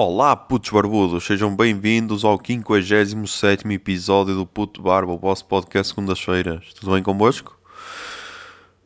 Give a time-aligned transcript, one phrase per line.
[0.00, 6.72] Olá, putos barbudos, sejam bem-vindos ao 57 episódio do Puto Barba, o vosso podcast segundas-feiras.
[6.72, 7.58] Tudo bem convosco?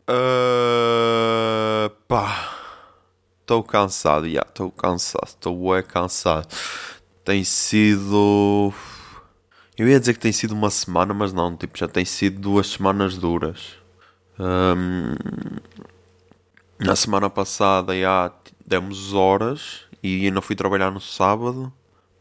[0.09, 2.51] Uh, pá,
[3.43, 6.49] estou cansado, já, estou cansado, estou é cansado.
[7.23, 8.73] Tem sido.
[9.77, 12.69] Eu ia dizer que tem sido uma semana, mas não, tipo, já tem sido duas
[12.69, 13.75] semanas duras.
[14.41, 15.15] Um,
[16.79, 18.33] na semana passada, já
[18.67, 21.73] demos horas e ainda fui trabalhar no sábado,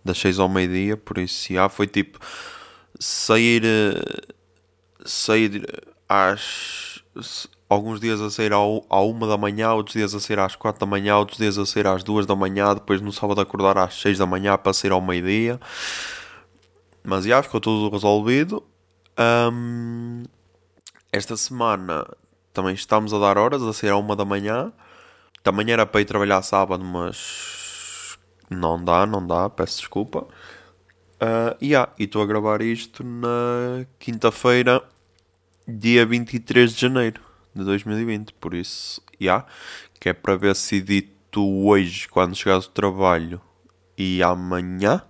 [0.03, 2.19] das 6 ao meio-dia, por isso já foi tipo
[2.99, 3.63] sair
[5.05, 5.65] sair
[6.07, 7.01] às
[7.71, 10.79] alguns dias a sair ao, à uma da manhã, outros dias a sair às 4
[10.79, 13.95] da manhã, outros dias a sair às 2 da manhã, depois no sábado acordar às
[14.01, 15.59] 6 da manhã para sair ao meio-dia.
[17.01, 18.61] Mas já ficou tudo resolvido.
[19.17, 20.23] Um,
[21.11, 22.05] esta semana
[22.53, 24.71] também estamos a dar horas a sair à uma da manhã.
[25.41, 27.60] Também era para ir trabalhar sábado, mas
[28.51, 30.27] não dá, não dá, peço desculpa.
[31.21, 34.83] Uh, yeah, e estou a gravar isto na quinta-feira,
[35.67, 37.21] dia 23 de janeiro
[37.55, 38.33] de 2020.
[38.33, 39.45] Por isso, yeah,
[39.99, 43.39] que é para ver se edito hoje, quando chegar do trabalho,
[43.97, 45.01] e amanhã,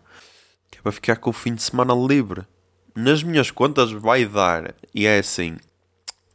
[0.70, 2.46] que é para ficar com o fim de semana livre.
[2.94, 5.58] Nas minhas contas vai dar, e é assim,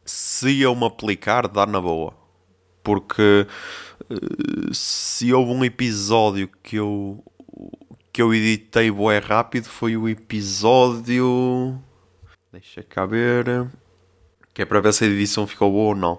[0.05, 2.15] se eu me aplicar, dá na boa.
[2.83, 3.47] Porque
[4.73, 7.23] se houve um episódio que eu
[8.13, 11.79] que eu editei bué rápido foi o episódio
[12.53, 13.69] deixa cá ver
[14.55, 16.19] que é para ver se a edição ficou boa ou não.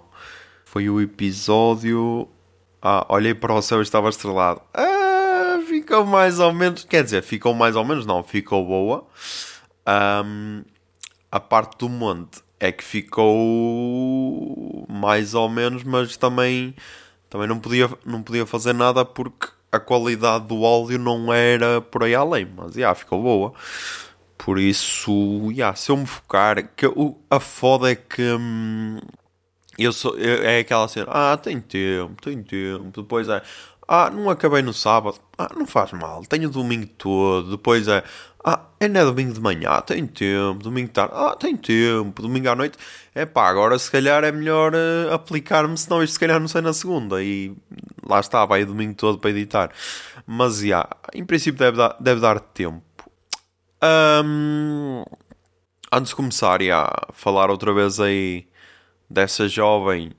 [0.63, 2.29] Foi o episódio
[2.81, 4.61] ah, olhei para o céu e estava estrelado.
[4.73, 9.07] Ah, ficou mais ou menos quer dizer, ficou mais ou menos não, ficou boa.
[9.87, 10.63] Um,
[11.31, 13.27] a parte do monte é que ficou
[14.89, 16.75] mais ou menos, mas também,
[17.29, 22.03] também não, podia, não podia fazer nada porque a qualidade do áudio não era por
[22.03, 23.53] aí além, mas já ficou boa.
[24.37, 28.99] Por isso, já, se eu me focar, que o, a foda é que hum,
[29.77, 33.41] eu sou, é aquela cena, ah, tem tempo, tem tempo, depois é,
[33.87, 38.03] ah, não acabei no sábado, ah, não faz mal, tenho o domingo todo, depois é,
[38.49, 40.63] ah, ainda é domingo de manhã, tem tempo.
[40.63, 42.21] Domingo de tarde, ah, tem tempo.
[42.21, 42.77] Domingo à noite,
[43.13, 46.61] é pá, agora se calhar é melhor uh, aplicar-me, senão isto se calhar não sai
[46.61, 47.21] na segunda.
[47.21, 47.53] E
[48.07, 49.69] lá está, vai o domingo todo para editar.
[50.25, 52.81] Mas, já, em princípio deve dar, deve dar tempo.
[53.83, 55.03] Um,
[55.91, 58.47] antes de começar, yeah, falar outra vez aí
[59.09, 60.13] dessa jovem,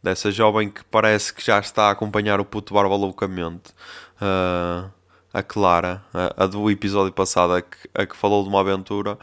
[0.00, 3.72] dessa jovem que parece que já está a acompanhar o puto barba loucamente.
[4.20, 4.88] Uh,
[5.32, 9.18] a Clara, a, a, do episódio passado, a que, a que falou de uma aventura,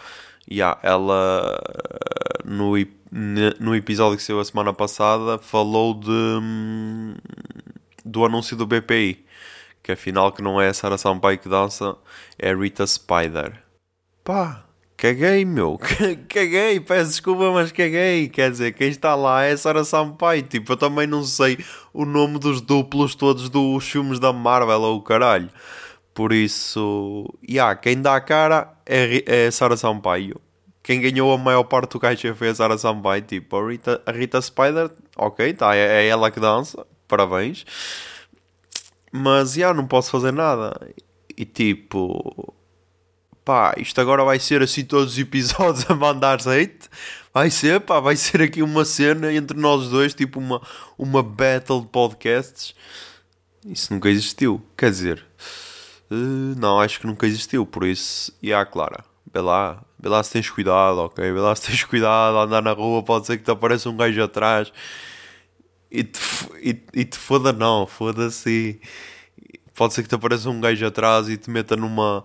[0.49, 1.59] yeah, ela
[2.45, 2.73] no,
[3.59, 6.09] no episódio que saiu a semana passada falou de
[8.03, 9.23] do anúncio do BPI,
[9.83, 11.95] que afinal que não é a Sara Sampaio que dança,
[12.37, 13.61] é Rita Spider.
[14.23, 14.65] Pá,
[14.97, 15.79] caguei, meu,
[16.27, 18.29] caguei, peço desculpa, mas caguei.
[18.29, 20.43] Quer dizer, quem está lá é Sara Sampaio.
[20.43, 21.57] Tipo, eu também não sei
[21.93, 25.49] o nome dos duplos todos dos filmes da Marvel ou o caralho.
[26.19, 30.35] Por isso, yeah, quem dá a cara é, é Sara Sampaio.
[30.83, 33.21] Quem ganhou a maior parte do caixa foi a Sara Sampaio.
[33.21, 37.63] Tipo, a Rita, a Rita Spider, ok, tá, é, é ela que dança, parabéns.
[39.13, 40.77] Mas, yeah, não posso fazer nada.
[41.37, 42.53] E tipo,
[43.45, 46.89] pá, isto agora vai ser assim todos os episódios a mandar hate.
[47.33, 50.61] Vai ser, pá, vai ser aqui uma cena entre nós dois, tipo uma,
[50.97, 52.75] uma battle de podcasts.
[53.65, 54.61] Isso nunca existiu.
[54.75, 55.28] Quer dizer,
[56.11, 60.23] Uh, não, acho que nunca existiu, por isso, e yeah, Clara, vê lá, vê lá
[60.23, 61.31] se tens cuidado, ok?
[61.31, 64.23] Vê lá se tens cuidado, andar na rua, pode ser que te apareça um gajo
[64.23, 64.71] atrás
[65.91, 66.19] e te,
[66.61, 68.79] e, e te foda, não, foda-se.
[69.75, 72.23] Pode ser que te apareça um gajo atrás e te meta numa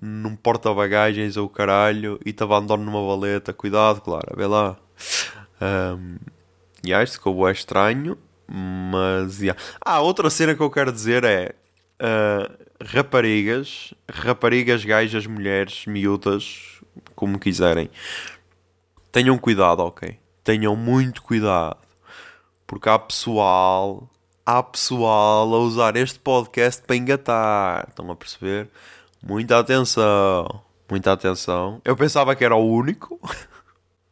[0.00, 3.52] num porta-bagagens ou caralho e te abandone numa valeta.
[3.52, 4.76] Cuidado, Clara, vê lá.
[5.60, 6.18] Um,
[6.84, 8.16] e acho que ficou é estranho,
[8.48, 9.40] mas.
[9.40, 9.60] Yeah.
[9.80, 11.54] Ah, outra cena que eu quero dizer é.
[12.00, 16.80] Uh, raparigas, raparigas, gajas, mulheres, miúdas,
[17.14, 17.90] como quiserem,
[19.10, 20.18] tenham cuidado, ok?
[20.44, 21.78] Tenham muito cuidado,
[22.66, 24.08] porque há pessoal,
[24.46, 28.68] há pessoal a usar este podcast para engatar, estão a perceber?
[29.22, 31.80] Muita atenção, muita atenção.
[31.84, 33.20] Eu pensava que era o único.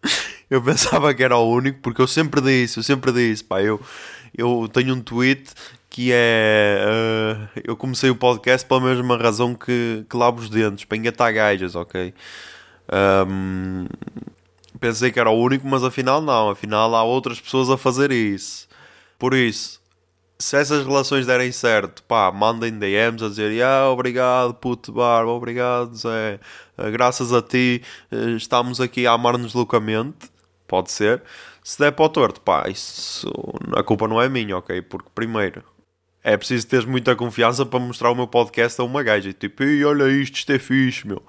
[0.50, 3.80] eu pensava que era o único, porque eu sempre disse, eu sempre disse, pá, eu,
[4.36, 5.54] eu tenho um tweet
[5.96, 6.78] que é.
[6.84, 11.32] Uh, eu comecei o podcast pela mesma razão que, que lavo os dentes, para engatar
[11.32, 12.12] gajas, ok?
[13.26, 13.86] Um,
[14.78, 16.50] pensei que era o único, mas afinal não.
[16.50, 18.68] Afinal há outras pessoas a fazer isso.
[19.18, 19.80] Por isso,
[20.38, 25.94] se essas relações derem certo, pá, mandem DMs a dizer ah, obrigado, puto barba, obrigado,
[25.96, 26.38] Zé,
[26.76, 27.82] eh, graças a ti
[28.12, 30.30] eh, estamos aqui a amar-nos loucamente.
[30.68, 31.22] Pode ser.
[31.64, 33.32] Se der para o torto, pá, isso,
[33.74, 34.82] a culpa não é minha, ok?
[34.82, 35.64] Porque, primeiro,
[36.26, 39.32] é preciso ter muita confiança para mostrar o meu podcast a uma gaja.
[39.32, 41.22] Tipo, Ei, olha isto, isto é fixe, meu.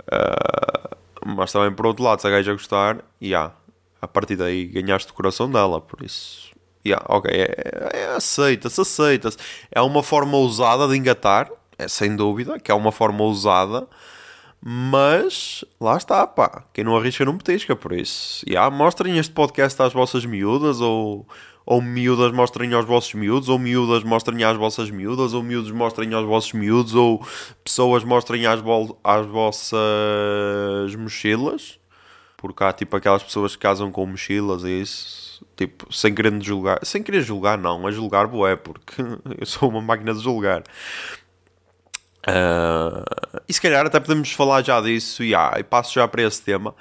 [0.00, 3.54] Uh, mas também, por outro lado, se a gaja gostar, e yeah,
[4.02, 6.48] a partir daí ganhaste o coração dela, por isso
[6.86, 9.36] Yeah, ok, é, é, aceita-se, aceita-se.
[9.70, 13.86] É uma forma ousada de engatar, é sem dúvida, que é uma forma ousada,
[14.60, 16.64] mas lá está, pá.
[16.72, 18.44] Quem não arrisca não petisca, por isso.
[18.48, 21.26] Yeah, mostrem este podcast às vossas miúdas, ou,
[21.70, 26.14] ou miúdas mostrem aos vossos miúdos, ou miúdas mostrem às vossas miúdas, ou miúdos mostrem
[26.14, 27.22] aos vossos miúdos, ou
[27.62, 28.62] pessoas mostrem às,
[29.04, 29.76] às vossas
[30.96, 31.78] mochilas.
[32.38, 36.78] Porque há tipo aquelas pessoas que casam com mochilas e isso Tipo, sem querer julgar.
[36.84, 37.86] Sem querer julgar, não.
[37.86, 38.94] A julgar, boé, porque
[39.38, 40.62] eu sou uma máquina de julgar.
[42.26, 43.04] Uh,
[43.48, 46.74] e se calhar até podemos falar já disso e, e passo já para esse tema.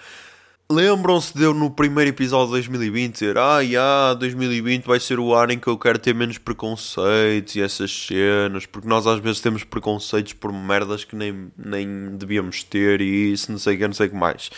[0.70, 5.34] Lembram-se de eu no primeiro episódio de 2020 dizer Ah, yeah, 2020 vai ser o
[5.34, 9.40] ano em que eu quero ter menos preconceitos e essas cenas, porque nós às vezes
[9.40, 13.88] temos preconceitos por merdas que nem, nem devíamos ter e isso, não sei o que,
[13.88, 14.50] não sei o que mais.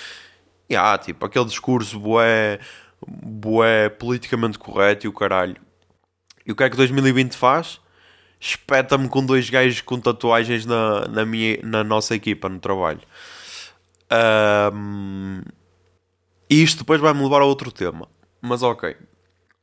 [0.67, 2.59] E yeah, tipo, aquele discurso bué
[3.07, 5.57] bué politicamente correto e o caralho.
[6.45, 7.79] E o que é que 2020 faz?
[8.39, 13.01] Espeta-me com dois gajos com tatuagens na, na, minha, na nossa equipa, no trabalho.
[14.73, 15.41] Um,
[16.49, 18.07] e isto depois vai-me levar a outro tema.
[18.41, 18.95] Mas ok.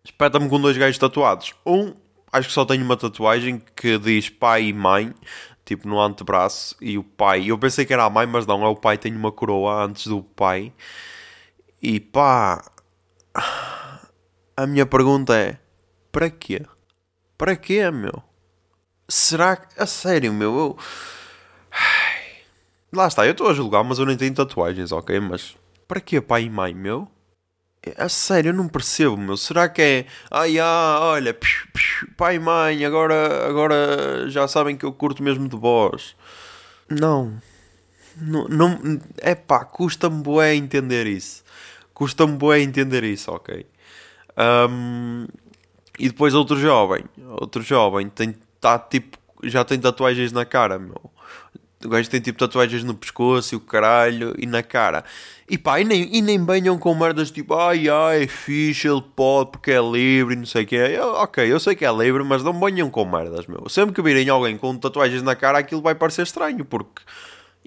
[0.04, 1.54] Espeta-me com dois gajos tatuados.
[1.66, 1.94] Um,
[2.32, 5.12] acho que só tenho uma tatuagem que diz pai e mãe,
[5.64, 7.50] tipo no antebraço, e o pai.
[7.50, 8.96] Eu pensei que era a mãe, mas não, é o pai.
[8.98, 10.72] Tem uma coroa antes do pai.
[11.82, 12.64] E pá,
[14.56, 15.58] a minha pergunta é:
[16.12, 16.62] para quê?
[17.36, 18.22] Para quê, meu?
[19.08, 19.80] Será que.
[19.80, 20.56] A sério, meu?
[20.56, 20.78] Eu.
[22.92, 25.20] Lá está, eu estou a julgar, mas eu nem tenho tatuagens, ok?
[25.20, 25.56] Mas
[25.86, 27.08] para quê, pai e mãe, meu?
[27.96, 29.36] A sério, eu não percebo, meu.
[29.36, 30.06] Será que é.
[30.30, 35.22] Ai, ah, olha, psh, psh, pai e mãe, agora, agora já sabem que eu curto
[35.22, 36.16] mesmo de vós.
[36.88, 37.40] Não.
[38.16, 38.48] Não.
[38.48, 41.44] não é pá, custa-me bué entender isso.
[41.94, 43.66] Custa-me bem entender isso, ok?
[44.36, 45.26] Um,
[45.98, 47.04] e depois outro jovem,
[47.40, 51.10] outro jovem tem, tá, tipo, já tem tatuagens na cara, meu.
[51.84, 55.04] O gajo tem tipo tatuagens no pescoço e o caralho e na cara.
[55.48, 59.04] E pá, e nem, e nem venham com merdas tipo, ai ai, é fixe, ele
[59.14, 61.00] pode porque é livre e não sei o que é.
[61.02, 63.68] Ok, eu sei que é livre, mas não venham com merdas, meu.
[63.68, 67.02] Sempre que virem alguém com tatuagens na cara, aquilo vai parecer estranho, porque.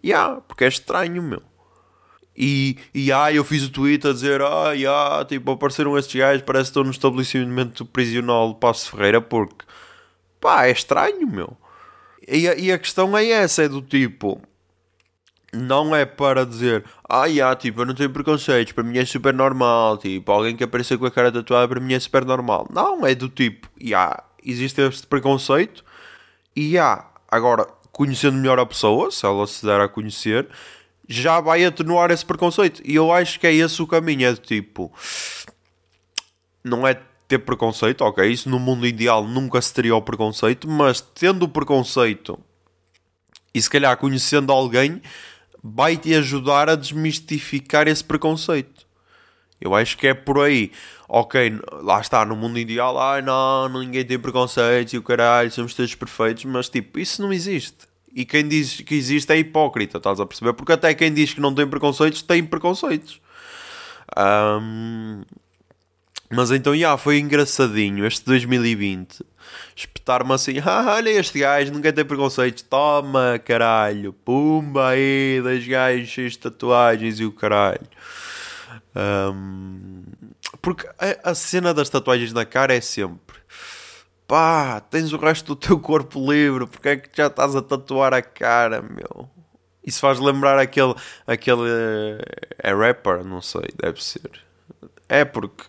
[0.03, 1.41] Yeah, porque é estranho, meu.
[2.35, 6.41] E, e ah, eu fiz o tweet a dizer, ah, yeah, tipo, apareceram estes gajos,
[6.43, 9.65] parece que estou no estabelecimento prisional de Passo Ferreira, porque,
[10.39, 11.57] pá, é estranho, meu.
[12.31, 14.41] E a, e a questão é essa, é do tipo,
[15.51, 19.33] não é para dizer, ah, yeah, tipo, eu não tenho preconceitos, para mim é super
[19.33, 22.67] normal, tipo, alguém que aparecer com a cara tatuada para mim é super normal.
[22.71, 25.83] Não, é do tipo, yeah, existe este preconceito,
[26.55, 30.47] e yeah, agora, conhecendo melhor a pessoa, se ela se der a conhecer,
[31.09, 32.81] já vai atenuar esse preconceito.
[32.85, 34.27] E eu acho que é esse o caminho.
[34.27, 34.93] É de tipo.
[36.63, 38.27] Não é ter preconceito, ok?
[38.27, 42.39] Isso no mundo ideal nunca se teria o preconceito, mas tendo o preconceito
[43.53, 44.99] e se calhar conhecendo alguém,
[45.63, 48.87] vai te ajudar a desmistificar esse preconceito.
[49.61, 50.71] Eu acho que é por aí.
[51.07, 55.73] Ok, lá está, no mundo ideal, ai não, ninguém tem preconceito e o caralho, somos
[55.73, 57.87] todos perfeitos, mas tipo, isso não existe.
[58.15, 60.53] E quem diz que existe é hipócrita, estás a perceber?
[60.53, 63.21] Porque até quem diz que não tem preconceitos, tem preconceitos.
[64.17, 65.21] Um,
[66.29, 69.25] mas então, já, foi engraçadinho este 2020.
[69.75, 72.61] Espetar-me assim, ah, olha este gajo, nunca tem preconceitos.
[72.63, 74.13] Toma, caralho.
[74.13, 77.87] Pumba aí, dois gajos cheios de tatuagens e o caralho.
[78.95, 80.03] Um,
[80.61, 83.39] porque a, a cena das tatuagens na cara é sempre
[84.29, 88.13] pá, tens o resto do teu corpo livre, porque é que já estás a tatuar
[88.13, 89.27] a cara, meu?
[89.83, 90.93] Isso faz lembrar aquele,
[91.25, 91.67] aquele,
[92.59, 94.29] é rapper, não sei, deve ser.
[95.09, 95.63] É porque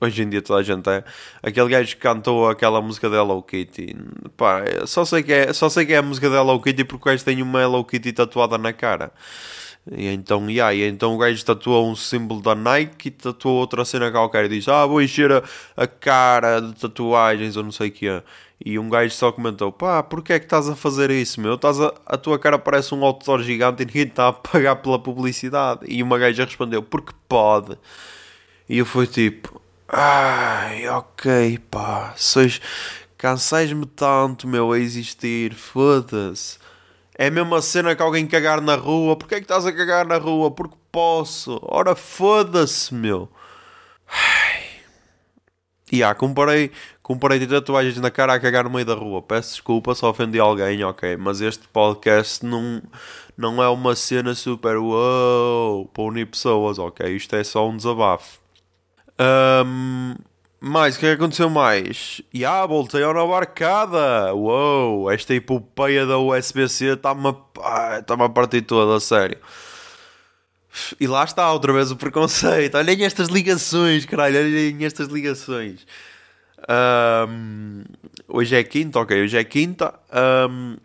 [0.00, 1.04] hoje em dia toda a gente é.
[1.42, 3.96] Aquele gajo que cantou aquela música da Hello Kitty,
[4.36, 7.08] pá, só sei que é, só sei que é a música da Hello Kitty porque
[7.08, 9.12] o gajo tem uma Hello Kitty tatuada na cara.
[9.90, 13.84] E então, yeah, e então o gajo tatuou um símbolo da Nike e tatuou outra
[13.84, 15.42] cena qualquer e diz: Ah, vou encher a,
[15.76, 18.22] a cara de tatuagens ou não sei o que é.
[18.64, 21.54] E um gajo só comentou: Pá, porquê é que estás a fazer isso, meu?
[21.54, 24.98] Estás a, a tua cara parece um outdoor gigante e ninguém está a pagar pela
[24.98, 25.80] publicidade.
[25.88, 27.78] E uma gaja respondeu: Porque pode.
[28.68, 32.60] E eu fui tipo: Ai, ok, pá, sois
[33.18, 35.52] Cansais-me tanto, meu, a existir.
[35.52, 36.56] Foda-se.
[37.16, 39.16] É a mesma cena que alguém cagar na rua.
[39.16, 40.52] Porquê é que estás a cagar na rua?
[40.52, 41.58] Porque posso.
[41.62, 43.28] Ora, foda-se, meu.
[44.08, 44.62] Ai.
[45.90, 46.70] E ah, comparei,
[47.02, 49.20] comparei tatuagens na cara a cagar no meio da rua.
[49.20, 51.16] Peço desculpa se ofendi alguém, ok.
[51.16, 52.80] Mas este podcast não,
[53.36, 57.16] não é uma cena super uou para unir pessoas, ok?
[57.16, 58.38] Isto é só um desabafo.
[59.20, 60.14] Um,
[60.60, 62.20] mais, o que é que aconteceu mais?
[62.32, 64.34] E ah, voltei ao Nova Arcada!
[64.34, 67.28] Uou, esta epopeia da USBC está-me
[67.62, 69.38] a, tá a partir toda, a sério.
[71.00, 72.76] E lá está outra vez o preconceito.
[72.76, 75.86] Olhem estas ligações, caralho, olhem estas ligações.
[77.28, 77.84] Um,
[78.26, 79.94] hoje é quinta, ok, hoje é quinta.
[80.50, 80.76] Um,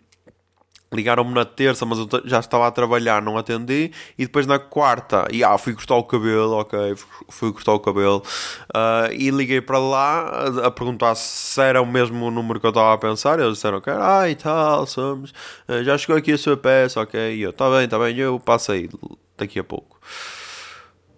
[0.93, 3.91] Ligaram-me na terça, mas eu já estava a trabalhar, não atendi.
[4.17, 6.95] E depois na quarta, e ah, fui cortar o cabelo, ok,
[7.29, 8.23] fui cortar o cabelo.
[8.69, 12.69] Uh, e liguei para lá a, a, perguntar se era o mesmo número que eu
[12.69, 13.39] estava a pensar.
[13.39, 15.31] Eles disseram que era, ah, e tal, somos.
[15.67, 17.35] Uh, já chegou aqui a sua peça, ok.
[17.35, 18.89] E eu, está bem, está bem, eu passo aí
[19.37, 19.99] daqui a pouco.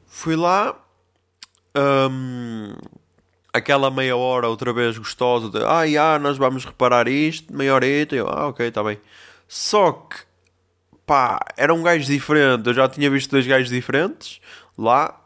[0.08, 0.76] Fui lá.
[1.78, 2.74] Um,
[3.56, 8.14] aquela meia hora outra vez gostosa de ah, já, nós vamos reparar isto, meia horita,
[8.14, 9.00] eu, ah, ok, está bem.
[9.48, 10.18] Só que,
[11.06, 12.68] pá, era um gajo diferente.
[12.68, 14.40] Eu já tinha visto dois gajos diferentes
[14.78, 15.20] lá.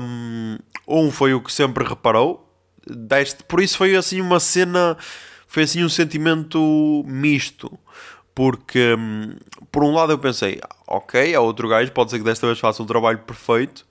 [0.00, 2.42] Um, foi o que sempre reparou.
[2.88, 4.96] Deste, por isso foi assim uma cena,
[5.48, 7.78] foi assim um sentimento misto.
[8.34, 9.34] Porque, um,
[9.72, 12.82] por um lado, eu pensei, ok, é outro gajo, pode ser que desta vez faça
[12.82, 13.86] um trabalho perfeito.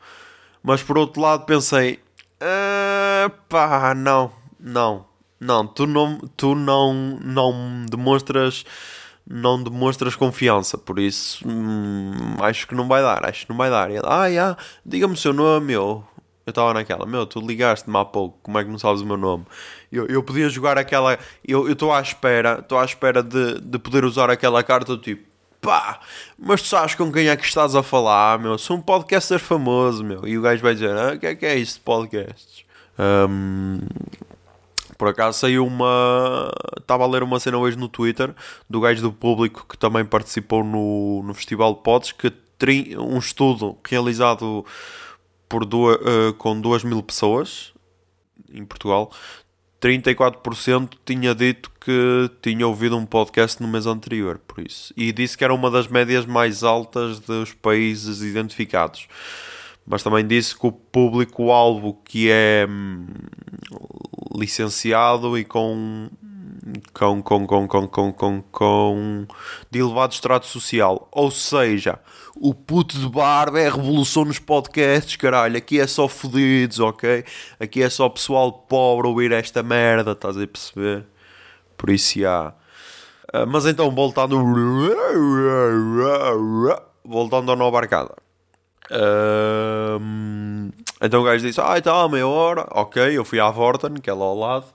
[0.62, 2.00] Mas por outro lado, pensei,
[2.39, 5.05] ah, pá, não, não,
[5.39, 8.65] não, tu não, tu não, não demonstras
[9.27, 13.70] não demonstras confiança, por isso hum, acho que não vai dar, acho que não vai
[13.70, 13.89] dar.
[13.89, 16.03] E ele, ah, yeah, diga-me o seu nome, eu.
[16.46, 19.17] Eu estava naquela, meu, tu ligaste-me há pouco, como é que não sabes o meu
[19.17, 19.46] nome?
[19.91, 24.05] Eu, eu podia jogar aquela, eu estou à espera, estou à espera de, de poder
[24.05, 25.24] usar aquela carta tipo,
[25.60, 26.00] pá,
[26.38, 28.60] mas tu sabes com quem é que estás a falar, meu?
[28.60, 30.27] Sou um podcaster famoso, meu.
[30.27, 32.63] E o gajo vai dizer, ah, o que é que é isso de podcasts?
[33.00, 33.79] Um,
[34.98, 36.52] por acaso saiu uma.
[36.80, 38.34] Estava a ler uma cena hoje no Twitter
[38.70, 42.96] do gajo do público que também participou no, no Festival de Pods, que tri...
[42.98, 44.66] um estudo realizado
[45.48, 47.74] por duas, uh, com 2 mil pessoas
[48.52, 49.12] em Portugal,
[49.82, 54.94] 34% tinha dito que tinha ouvido um podcast no mês anterior, por isso.
[54.96, 59.08] E disse que era uma das médias mais altas dos países identificados
[59.86, 63.06] mas também disse que o público-alvo que é hum,
[64.36, 66.10] licenciado e com
[66.94, 69.27] com, com, com, com, com, com, com
[69.70, 71.08] de elevado extrato social.
[71.12, 72.00] Ou seja,
[72.36, 75.58] o puto de barba é revolução nos podcasts, caralho.
[75.58, 77.24] Aqui é só fodidos, ok?
[77.60, 81.06] Aqui é só pessoal pobre ouvir esta merda, estás a perceber?
[81.77, 82.54] Por isso já.
[83.34, 84.36] Uh, mas então, voltando.
[87.08, 88.25] Voltando à nova arcada.
[91.01, 92.68] Então o gajo disse: Ah, está, meia hora.
[92.72, 94.65] Ok, eu fui à Vorten, que é lá ao lado.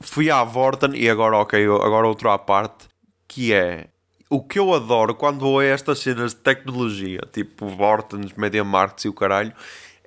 [0.00, 2.88] Fui à Vorten e agora, ok, agora outra à parte.
[3.26, 3.86] Que é
[4.32, 9.04] o que eu adoro quando vou a estas cenas de tecnologia, tipo Vortens, Media Markets
[9.04, 9.52] e o caralho,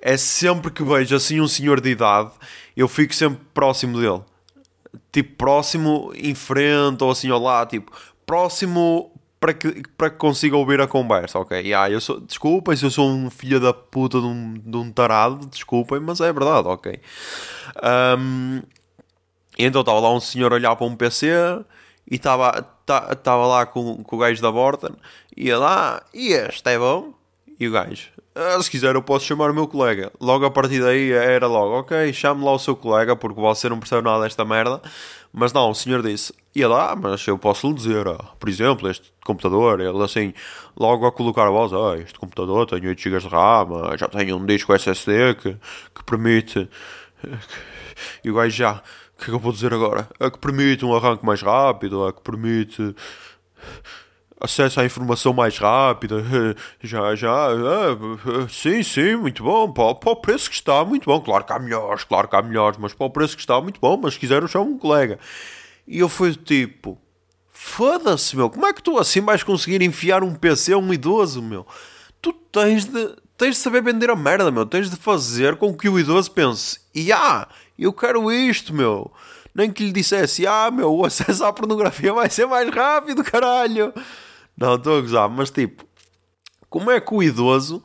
[0.00, 2.32] é sempre que vejo assim um senhor de idade,
[2.76, 4.22] eu fico sempre próximo dele.
[5.12, 7.92] Tipo, próximo em frente ou assim ao tipo,
[8.26, 11.58] próximo para que, para que consiga ouvir a conversa, ok?
[11.60, 14.90] Yeah, eu sou, desculpem se eu sou um filho da puta de um, de um
[14.90, 17.00] tarado, desculpem, mas é verdade, ok?
[18.18, 18.62] Um,
[19.58, 21.28] então estava lá um senhor a olhar para um PC
[22.10, 22.66] e estava
[23.12, 24.94] estava lá com, com o gajo da Borten
[25.36, 27.12] e ia lá, e este é bom?
[27.58, 30.12] E o gajo, ah, se quiser eu posso chamar o meu colega.
[30.20, 33.78] Logo a partir daí era logo, ok, chame lá o seu colega porque você não
[33.78, 34.80] percebe nada desta merda.
[35.38, 38.06] Mas não, o senhor disse, ia lá, mas eu posso lhe dizer,
[38.40, 40.32] por exemplo, este computador, ele assim,
[40.74, 44.32] logo a colocar a voz, ah, este computador tem 8 GB de RAM, já tem
[44.32, 45.54] um disco SSD que,
[45.94, 46.66] que permite...
[48.24, 50.08] E o gajo já, o que é que eu vou dizer agora?
[50.18, 52.94] A que permite um arranque mais rápido, a que permite
[54.40, 56.24] acesso à informação mais rápida.
[56.82, 59.72] Já, já, é, sim, sim, muito bom.
[59.72, 61.20] Para, para, o preço que está, muito bom.
[61.20, 63.80] Claro que há melhores, claro que há melhores, mas para o preço que está, muito
[63.80, 63.98] bom.
[64.00, 65.18] Mas se quiser, eu chamo um colega.
[65.86, 66.98] E eu fui tipo,
[67.50, 71.42] foda-se, meu, como é que tu assim vais conseguir enfiar um PC a um idoso,
[71.42, 71.66] meu?
[72.20, 74.66] Tu tens de, tens de saber vender a merda, meu.
[74.66, 79.10] Tens de fazer com que o idoso pense, e ah, eu quero isto, meu.
[79.54, 83.92] Nem que lhe dissesse, ah, meu, o acesso à pornografia vai ser mais rápido, caralho.
[84.56, 85.84] Não, estou a gozar, mas tipo,
[86.68, 87.82] como é que o idoso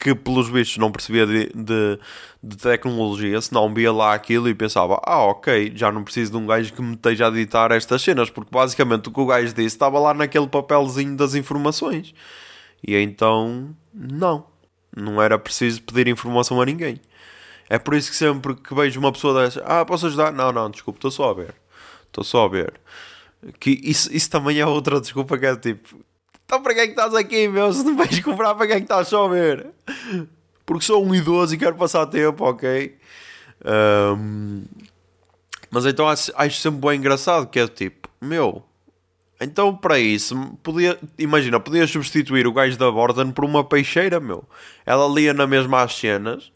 [0.00, 1.98] que pelos vistos não percebia de, de,
[2.42, 6.46] de, tecnologia, senão via lá aquilo e pensava, ah, ok, já não preciso de um
[6.46, 9.76] gajo que me esteja a editar estas cenas, porque basicamente o que o gajo disse
[9.76, 12.14] estava lá naquele papelzinho das informações.
[12.86, 14.46] E então, não,
[14.96, 16.98] não era preciso pedir informação a ninguém.
[17.68, 20.32] É por isso que sempre que vejo uma pessoa dessa, ah, posso ajudar?
[20.32, 21.54] Não, não, desculpa, estou só a ver.
[22.06, 22.72] Estou só a ver.
[23.58, 26.04] Que isso, isso também é outra desculpa que é tipo,
[26.50, 27.72] então para quem é que estás aqui, meu?
[27.72, 29.68] Se não vais comprar, para quem é que estás só a ver?
[30.66, 32.96] Porque sou um idoso e quero passar tempo, ok?
[33.64, 34.64] Um,
[35.70, 38.64] mas então acho, acho sempre bem engraçado que é tipo, meu,
[39.40, 44.42] então para isso, podia, imagina, podias substituir o gajo da Borden por uma peixeira, meu.
[44.84, 46.50] Ela lia na mesma as cenas,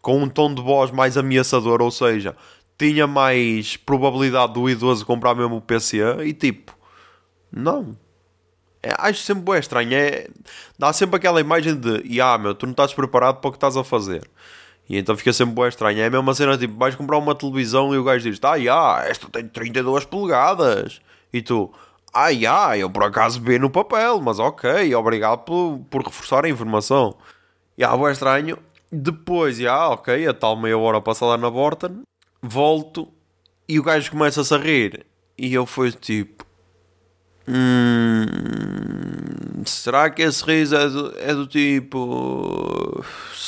[0.00, 2.34] com um tom de voz mais ameaçador, ou seja,
[2.78, 6.76] tinha mais probabilidade do idoso comprar mesmo o PC e tipo,
[7.50, 7.96] não
[8.86, 9.92] é, acho sempre bem estranho.
[9.94, 10.28] É,
[10.78, 13.76] dá sempre aquela imagem de, ah, meu, tu não estás preparado para o que estás
[13.76, 14.30] a fazer.
[14.88, 16.00] E então fica sempre bem estranho.
[16.00, 19.04] É a mesma cena, tipo, vais comprar uma televisão e o gajo diz, ah, já,
[19.08, 21.00] esta tem 32 polegadas.
[21.32, 21.72] E tu,
[22.14, 26.48] ah, já, eu por acaso vi no papel, mas ok, obrigado por, por reforçar a
[26.48, 27.16] informação.
[27.76, 28.58] E ah, bem estranho.
[28.92, 32.02] Depois, já, ok, a tal meia hora passada na Borton,
[32.46, 33.12] volto
[33.68, 35.06] e o gajo começa-se a rir.
[35.38, 36.46] E eu fui tipo,
[37.48, 38.26] Hum,
[39.64, 43.04] será que esse riso é do, é do, tipo.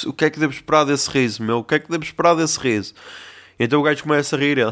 [0.07, 1.59] O que é que devo esperar desse riso, meu?
[1.59, 2.95] O que é que devo esperar desse riso?
[3.59, 4.71] Então o gajo começa a rir, ele,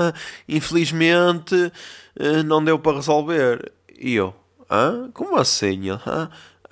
[0.48, 1.70] infelizmente
[2.18, 3.72] eh, não deu para resolver.
[3.98, 4.34] E eu,
[4.70, 5.10] hã?
[5.12, 5.90] Como assim?
[5.90, 5.98] Ele,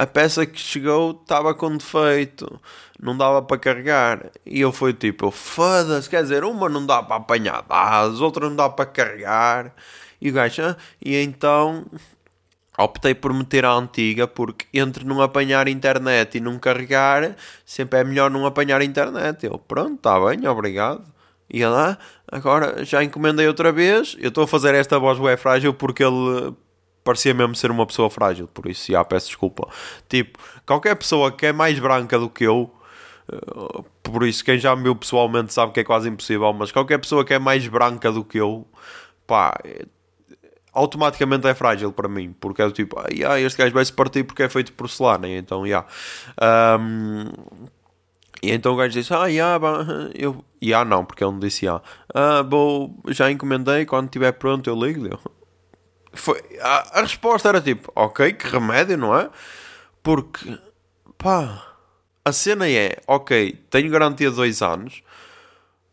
[0.01, 2.59] a peça que chegou estava com defeito,
[2.99, 4.31] não dava para carregar.
[4.47, 8.57] E eu fui tipo, foda-se, quer dizer, uma não dá para apanhar dados, outra não
[8.57, 9.75] dá para carregar.
[10.19, 11.85] E o gajo, ah, e então
[12.79, 18.05] optei por meter a antiga porque entre não apanhar internet e não carregar, sempre é
[18.05, 19.45] melhor não apanhar internet.
[19.45, 21.05] Eu, pronto, está bem, obrigado.
[21.51, 24.17] E lá, ah, agora já encomendei outra vez.
[24.19, 26.55] Eu estou a fazer esta voz web frágil porque ele
[27.05, 29.69] parecia mesmo ser uma pessoa frágil, por isso já peço desculpa.
[30.09, 32.71] Tipo, qualquer pessoa que é mais branca do que eu,
[33.31, 36.99] eh, por isso quem já me viu pessoalmente sabe que é quase impossível, mas qualquer
[36.99, 38.67] pessoa que é mais branca do que eu,
[39.27, 39.59] pá,
[40.73, 44.25] automaticamente é frágil para mim, porque é do tipo, ah, este gajo vai se partir
[44.25, 45.85] porque é feito de porcelana, então, já.
[46.41, 46.79] Yeah.
[46.81, 47.33] Um,
[48.43, 49.59] e então o gajo disse, ah, yeah,
[50.15, 51.83] eu, yeah, não, porque ele não disse, yeah.
[52.15, 55.11] ah, vou, já encomendei, quando estiver pronto eu ligo-lhe.
[56.13, 59.31] Foi, a, a, resposta era tipo, ok, que remédio, não é?
[60.03, 60.59] Porque,
[61.17, 61.75] pá,
[62.25, 65.03] a cena é, ok, tenho garantia de dois anos,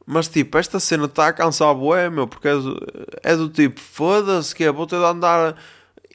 [0.05, 2.87] mas tipo, esta cena está a cansar bué, meu, porque é do,
[3.23, 5.55] é do tipo, foda-se que é, vou ter de andar.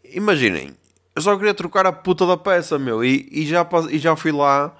[0.05, 0.75] Imaginem,
[1.15, 4.33] eu só queria trocar a puta da peça, meu, e, e, já, e já fui
[4.33, 4.75] lá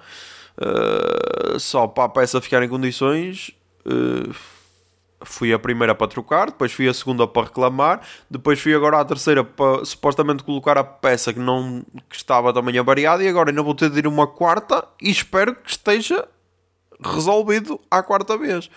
[0.57, 3.51] uh, só para a peça ficar em condições.
[3.85, 4.33] Uh,
[5.23, 9.05] fui a primeira para trocar, depois fui a segunda para reclamar, depois fui agora à
[9.05, 13.63] terceira para supostamente colocar a peça que não que estava também avariada e agora ainda
[13.63, 16.27] vou ter de ir uma quarta e espero que esteja
[17.03, 18.69] resolvido à quarta vez.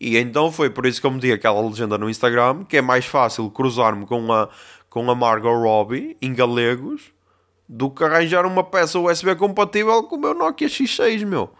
[0.00, 3.06] E então foi por isso que eu meti aquela legenda no Instagram, que é mais
[3.06, 4.48] fácil cruzar-me com a,
[4.90, 7.12] com a Margot Robbie em galegos
[7.68, 11.50] do que arranjar uma peça USB compatível com o meu Nokia X6, meu.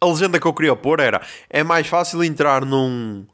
[0.00, 3.26] A legenda que eu queria pôr era: é mais fácil entrar num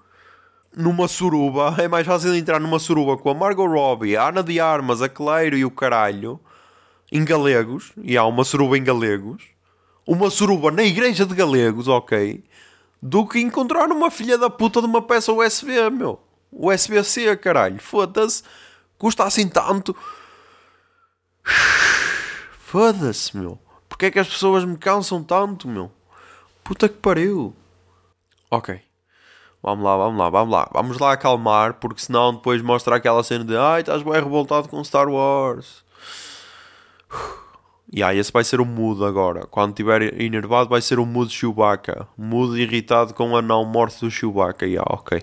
[0.76, 4.60] numa suruba, é mais fácil entrar numa suruba com a Margot Robbie, a Ana de
[4.60, 6.40] Armas, a Cleiro e o caralho
[7.12, 9.42] em galegos, e há uma suruba em galegos,
[10.06, 12.42] uma suruba na igreja de galegos, ok,
[13.00, 16.18] do que encontrar uma filha da puta de uma peça USB, meu.
[16.50, 17.78] USB-C, caralho.
[17.78, 18.42] Foda-se.
[18.96, 19.94] Custa assim tanto.
[22.58, 23.58] Foda-se, meu.
[23.88, 25.92] Porquê é que as pessoas me cansam tanto, meu?
[26.62, 27.54] Puta que pariu.
[28.50, 28.80] Ok.
[29.64, 30.70] Vamos lá, vamos lá, vamos lá.
[30.74, 34.84] Vamos lá acalmar, porque senão depois mostra aquela cena de Ai, estás bem revoltado com
[34.84, 35.82] Star Wars.
[37.96, 39.46] E aí, esse vai ser o mudo agora.
[39.46, 42.08] Quando estiver enervado, vai ser o mudo Chewbacca.
[42.18, 44.66] Mudo irritado com a não morte do Chewbacca.
[44.66, 45.22] Yeah, ok.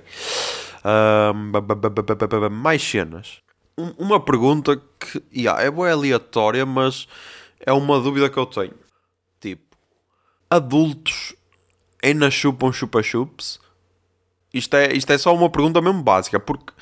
[0.85, 3.41] Um, mais cenas.
[3.75, 7.09] uma pergunta que yeah, é boa aleatória, mas
[7.59, 8.75] é uma dúvida que eu tenho.
[9.41, 9.75] Tipo,
[10.49, 11.35] adultos
[12.01, 13.59] ainda chupam chupa-chups?
[14.53, 16.73] Isto é, isto é só uma pergunta mesmo básica, porque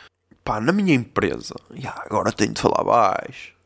[0.44, 3.60] pá, na minha empresa, yeah, agora tenho de falar baixo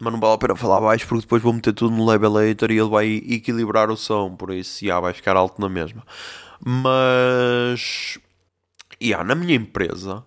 [0.00, 2.78] mas não vale a pena falar baixo porque depois vou meter tudo no levelator e
[2.78, 6.02] ele vai equilibrar o som, por isso já vai ficar alto na mesma.
[6.64, 8.18] Mas
[9.00, 10.24] yeah, na minha empresa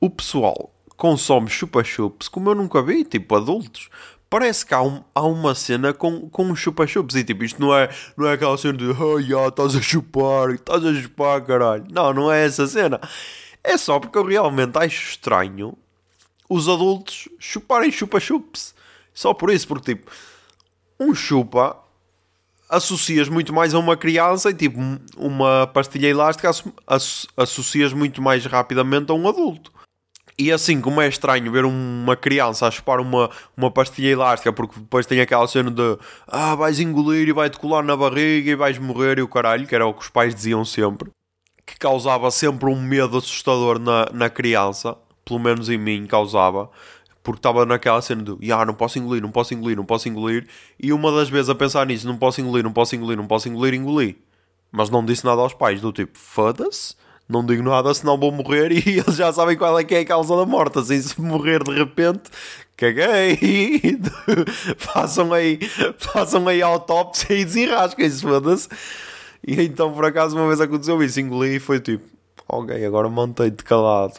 [0.00, 3.90] o pessoal consome chupa-chups como eu nunca vi, tipo adultos.
[4.28, 7.14] Parece que há, um, há uma cena com, com um chupa-chups.
[7.14, 10.50] E tipo, isto não é, não é aquela cena de oh, yeah, estás a chupar,
[10.50, 11.86] estás a chupar, caralho.
[11.90, 13.00] Não, não é essa cena.
[13.62, 15.76] É só porque eu realmente acho estranho
[16.48, 18.74] os adultos chuparem chupa-chups.
[19.12, 20.10] Só por isso, porque tipo,
[21.00, 21.76] um chupa
[22.68, 24.78] associas muito mais a uma criança e tipo
[25.16, 26.50] uma pastilha elástica
[27.36, 29.72] associas muito mais rapidamente a um adulto.
[30.38, 34.78] E assim como é estranho ver uma criança a chupar uma, uma pastilha elástica porque
[34.78, 38.78] depois tem aquela cena de ah, vais engolir e vai-te colar na barriga e vais
[38.78, 41.10] morrer e o caralho, que era o que os pais diziam sempre,
[41.64, 44.94] que causava sempre um medo assustador na, na criança,
[45.24, 46.70] pelo menos em mim causava
[47.26, 50.46] porque estava naquela cena do ah, não posso engolir, não posso engolir, não posso engolir,
[50.78, 53.48] e uma das vezes a pensar nisso, não posso engolir, não posso engolir, não posso
[53.48, 54.22] engolir, engoli.
[54.70, 56.94] Mas não disse nada aos pais, do tipo, foda-se,
[57.28, 60.04] não digo nada, senão vou morrer e eles já sabem qual é que é a
[60.04, 60.78] causa da morte.
[60.78, 62.22] Assim, se morrer de repente,
[62.76, 63.98] caguei.
[64.78, 65.58] façam aí,
[65.98, 68.68] façam aí autópsia e desenrasquem-se, foda-se.
[69.46, 72.04] E então, por acaso, uma vez aconteceu isso, engoli e foi tipo,
[72.48, 74.14] ok, agora mantém-te calado,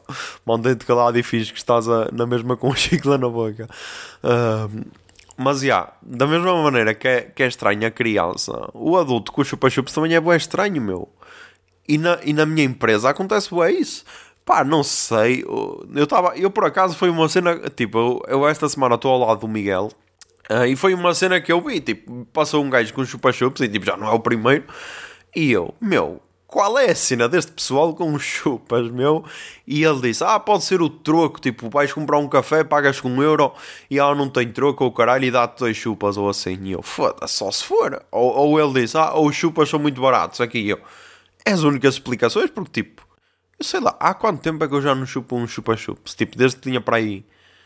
[0.46, 3.68] mantém-te calado e finges que estás a, na mesma com chicla na boca.
[4.24, 4.86] Uh,
[5.38, 9.32] mas, já, yeah, da mesma maneira que é, que é estranho a criança, o adulto
[9.32, 11.08] com o chupa-chups também é bem estranho, meu.
[11.88, 14.04] E na, e na minha empresa acontece bem isso.
[14.46, 15.44] Pá, não sei.
[15.44, 16.38] Eu estava.
[16.38, 17.60] Eu por acaso foi uma cena.
[17.76, 19.92] Tipo, eu, eu esta semana estou ao lado do Miguel.
[20.50, 21.82] Uh, e foi uma cena que eu vi.
[21.82, 24.64] Tipo, passou um gajo com chupa-chups e tipo, já não é o primeiro.
[25.36, 29.26] E eu, meu, qual é a cena deste pessoal com chupas, meu?
[29.68, 33.10] E ele disse, ah, pode ser o troco, tipo, vais comprar um café, pagas com
[33.10, 33.52] um euro
[33.92, 36.58] e ela não tem troco ou caralho e dá-te dois chupas ou assim.
[36.64, 38.02] E eu, foda-se, só se for.
[38.10, 40.40] Ou, ou ele disse, ah, ou chupas são muito baratos.
[40.40, 40.80] Aqui eu,
[41.48, 43.08] é as únicas explicações, porque tipo,
[43.60, 46.14] eu sei lá, há quanto tempo é que eu já não chupo um chupa-chups?
[46.14, 47.26] Tipo, desde que tinha para aí,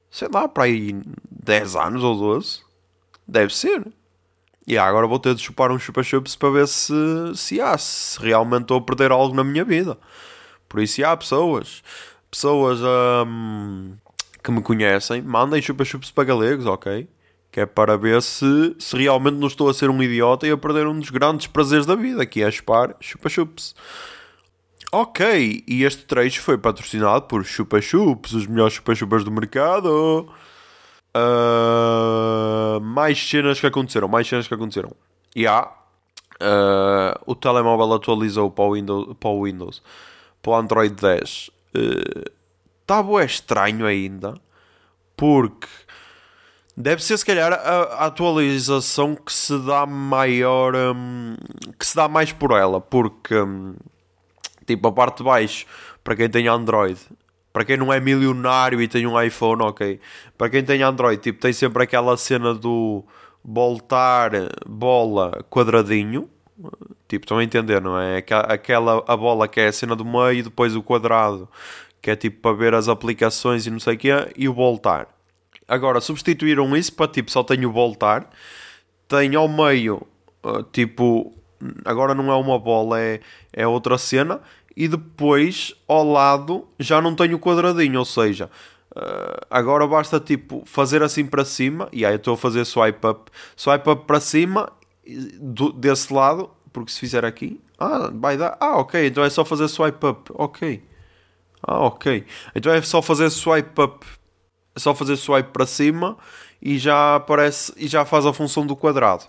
[0.09, 0.95] sei lá, para aí
[1.29, 2.61] 10 anos ou 12.
[3.27, 3.85] Deve ser.
[4.67, 6.93] E agora vou ter de chupar um chupa-chups para ver se,
[7.35, 9.97] se há, se realmente estou a perder algo na minha vida.
[10.69, 11.83] Por isso, há pessoas,
[12.29, 12.79] pessoas
[13.27, 13.95] hum,
[14.43, 17.07] que me conhecem, mandem chupa-chups para galegos, ok?
[17.51, 20.57] Que é para ver se, se realmente não estou a ser um idiota e a
[20.57, 23.75] perder um dos grandes prazeres da vida, que é chupar chupa-chups.
[24.93, 30.27] Ok, e este trecho foi patrocinado por Chupa Chups, os melhores chupa chupas do mercado.
[31.15, 34.91] Uh, mais cenas que aconteceram, mais cenas que aconteceram.
[35.35, 35.71] E há.
[36.41, 39.81] Uh, o telemóvel atualizou para o Windows, para o, Windows,
[40.41, 41.51] para o Android 10.
[42.81, 44.33] Está uh, estranho ainda,
[45.15, 45.67] porque
[46.75, 51.35] deve ser se calhar a, atualização que se dá maior, um,
[51.77, 53.75] que se dá mais por ela, porque um,
[54.65, 55.65] tipo a parte de baixo
[56.03, 56.99] para quem tem Android
[57.51, 59.99] para quem não é milionário e tem um iPhone, ok.
[60.37, 63.03] Para quem tem Android, tipo, tem sempre aquela cena do
[63.43, 64.31] voltar
[64.65, 66.29] bola quadradinho.
[67.07, 68.23] Tipo, estão a entender, não é?
[68.47, 71.49] Aquela a bola que é a cena do meio e depois o quadrado,
[72.01, 75.07] que é tipo para ver as aplicações e não sei o que e o voltar.
[75.71, 78.29] Agora, substituíram isso para tipo, só tem o voltar.
[79.07, 80.05] Tem ao meio,
[80.43, 81.33] uh, tipo,
[81.85, 83.21] agora não é uma bola, é,
[83.53, 84.41] é outra cena.
[84.75, 88.49] E depois ao lado já não tenho o quadradinho, ou seja,
[88.93, 93.07] uh, agora basta tipo fazer assim para cima, e aí eu estou a fazer swipe
[93.07, 94.69] up, swipe up para cima
[95.39, 99.45] do, desse lado, porque se fizer aqui, ah, vai dar, ah, ok, então é só
[99.45, 100.83] fazer swipe up, ok,
[101.63, 104.05] ah, ok, então é só fazer swipe up,
[104.75, 106.17] é só fazer swipe para cima
[106.61, 109.25] e já aparece e já faz a função do quadrado.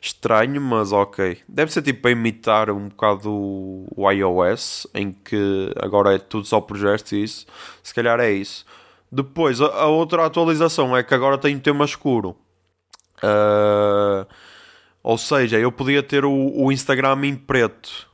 [0.00, 1.38] Estranho, mas ok.
[1.48, 6.60] Deve ser tipo para imitar um bocado o iOS, em que agora é tudo só
[6.60, 7.46] por gestos e isso.
[7.82, 8.64] Se calhar é isso.
[9.10, 12.36] Depois, a, outra atualização é que agora tem tema escuro.
[13.22, 14.26] Uh,
[15.02, 18.08] ou seja, eu podia ter o, o Instagram em preto,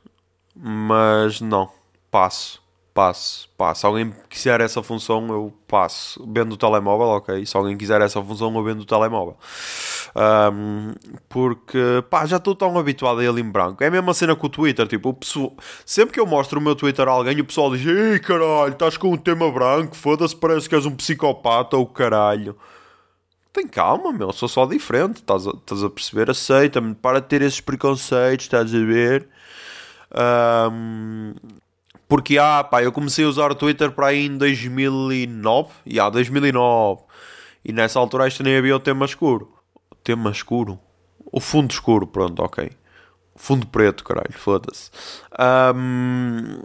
[0.55, 1.69] mas não,
[2.09, 2.60] passo
[2.93, 3.81] passo, passo.
[3.81, 6.23] Se alguém quiser essa função, eu passo.
[6.31, 7.45] Vendo o telemóvel, ok.
[7.45, 9.37] Se alguém quiser essa função, eu vendo o telemóvel.
[10.15, 10.93] Um,
[11.29, 13.83] porque, pá, já estou tão habituado a ele em branco.
[13.83, 14.87] É a mesma cena com o Twitter.
[14.87, 15.53] Tipo, o pessoal,
[15.85, 18.97] sempre que eu mostro o meu Twitter a alguém, o pessoal diz: Ei, caralho, estás
[18.97, 22.55] com um tema branco, foda-se, parece que és um psicopata ou caralho.
[23.53, 25.17] Tem calma, meu, sou só diferente.
[25.17, 26.29] Estás a, a perceber?
[26.29, 29.27] Aceita-me, para de ter esses preconceitos, estás a ver?
[30.13, 31.33] Um,
[32.11, 35.69] porque, ah, pá, eu comecei a usar o Twitter para aí em 2009.
[35.85, 37.03] E yeah, 2009.
[37.63, 39.49] E nessa altura isto nem havia o tema escuro.
[39.89, 40.77] O tema escuro?
[41.31, 42.69] O fundo escuro, pronto, ok.
[43.37, 44.91] Fundo preto, caralho, foda-se.
[45.73, 46.59] Um,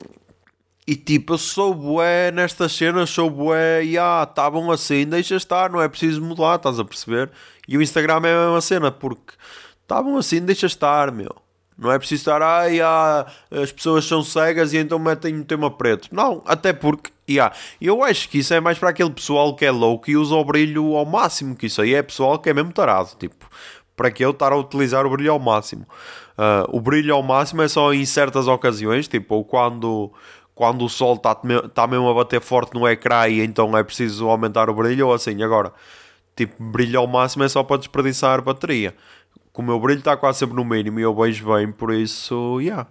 [0.85, 5.37] E tipo, eu sou bué nestas cenas, sou bué, e ah, tá bom assim, deixa
[5.37, 7.31] estar, não é preciso mudar, estás a perceber?
[7.69, 9.35] E o Instagram é a mesma cena, porque
[9.87, 11.46] tá bom assim, deixa estar, meu.
[11.79, 16.09] Não é preciso estar, ah, as pessoas são cegas e então metem um tema preto.
[16.11, 19.71] Não, até porque, yeah, eu acho que isso é mais para aquele pessoal que é
[19.71, 22.73] louco e usa o brilho ao máximo, que isso aí é pessoal que é mesmo
[22.73, 23.47] tarado, tipo,
[23.95, 25.87] para que eu estar a utilizar o brilho ao máximo.
[26.39, 30.11] Uh, o brilho ao máximo é só em certas ocasiões, tipo, quando,
[30.55, 34.29] quando o sol está tá mesmo a bater forte no ecrã e então é preciso
[34.31, 35.43] aumentar o brilho ou assim.
[35.43, 35.73] Agora,
[36.35, 38.95] tipo, brilho ao máximo é só para desperdiçar bateria
[39.57, 42.61] que o meu brilho está quase sempre no mínimo e eu vejo bem, por isso,
[42.61, 42.87] yeah.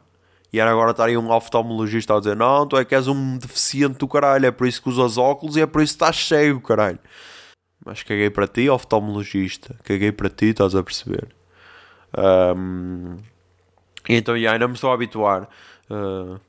[0.52, 3.38] E era agora estar aí um oftalmologista a dizer: Não, tu é que és um
[3.38, 6.28] deficiente do caralho, é por isso que usas óculos e é por isso que estás
[6.28, 6.98] cego, caralho.
[7.86, 11.36] Mas caguei para ti, oftalmologista, caguei para ti, estás a perceber?
[12.18, 13.18] Um,
[14.10, 15.48] então, yeah, ainda me estou a habituar.
[15.88, 16.40] Uh,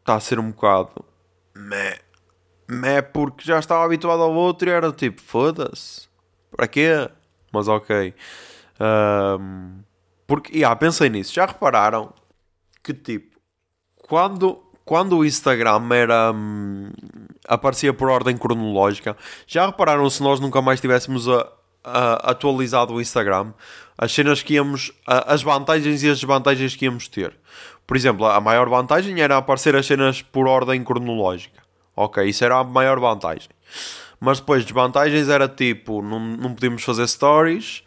[0.00, 1.04] está a ser um bocado.
[1.54, 1.98] Meh.
[2.66, 6.08] Meh, porque já estava habituado ao outro e era tipo: Foda-se,
[6.50, 7.10] para quê?
[7.52, 8.14] Mas ok.
[8.84, 9.82] Um,
[10.26, 11.32] porque, yeah, pensei nisso.
[11.32, 12.12] Já repararam
[12.82, 13.38] que, tipo,
[14.06, 16.32] quando, quando o Instagram era.
[16.32, 16.90] Hum,
[17.46, 19.16] aparecia por ordem cronológica,
[19.46, 21.46] já repararam se nós nunca mais tivéssemos a,
[21.82, 23.52] a, atualizado o Instagram?
[23.96, 24.92] As cenas que íamos.
[25.06, 27.36] A, as vantagens e as desvantagens que íamos ter.
[27.86, 31.62] Por exemplo, a maior vantagem era aparecer as cenas por ordem cronológica.
[31.94, 33.50] Ok, isso era a maior vantagem.
[34.18, 37.84] Mas depois, desvantagens era tipo: não, não podíamos fazer stories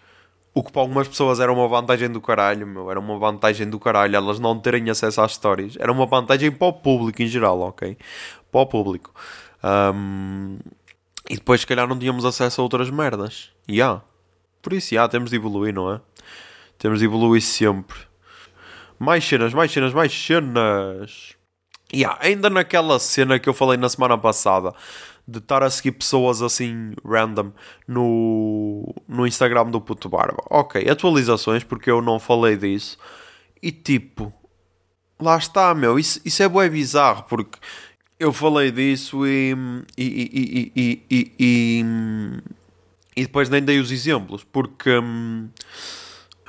[0.53, 3.79] o que para algumas pessoas era uma vantagem do caralho, meu, era uma vantagem do
[3.79, 5.75] caralho, elas não terem acesso às histórias.
[5.79, 7.97] Era uma vantagem para o público em geral, ok?
[8.51, 9.13] Para o público.
[9.63, 10.57] Um,
[11.29, 13.51] e depois, se calhar, não tínhamos acesso a outras merdas.
[13.67, 14.01] E yeah.
[14.61, 16.01] Por isso, yeah, temos de evoluir, não é?
[16.77, 17.97] Temos de evoluir sempre.
[18.97, 21.35] Mais cenas, mais cenas, mais cenas.
[21.93, 24.73] Yeah, ainda naquela cena que eu falei na semana passada
[25.27, 27.51] de estar a seguir pessoas assim random
[27.85, 30.41] no, no Instagram do Puto Barba.
[30.49, 32.97] Ok, atualizações, porque eu não falei disso.
[33.61, 34.33] E tipo,
[35.19, 37.59] lá está, meu, isso, isso é bué bizarro, porque
[38.17, 39.53] eu falei disso e
[39.97, 41.85] e, e, e, e, e,
[43.15, 44.91] e depois nem dei os exemplos, porque,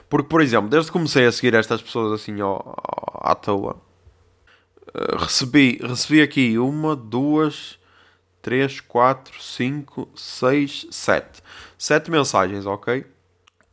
[0.09, 2.61] porque por exemplo, desde que comecei a seguir estas pessoas assim ó,
[3.23, 3.77] à toa,
[4.95, 7.78] eh, recebi, recebi aqui uma, duas
[8.49, 11.43] 3, 4, 5, 6, 7.
[11.77, 13.05] 7 mensagens, ok?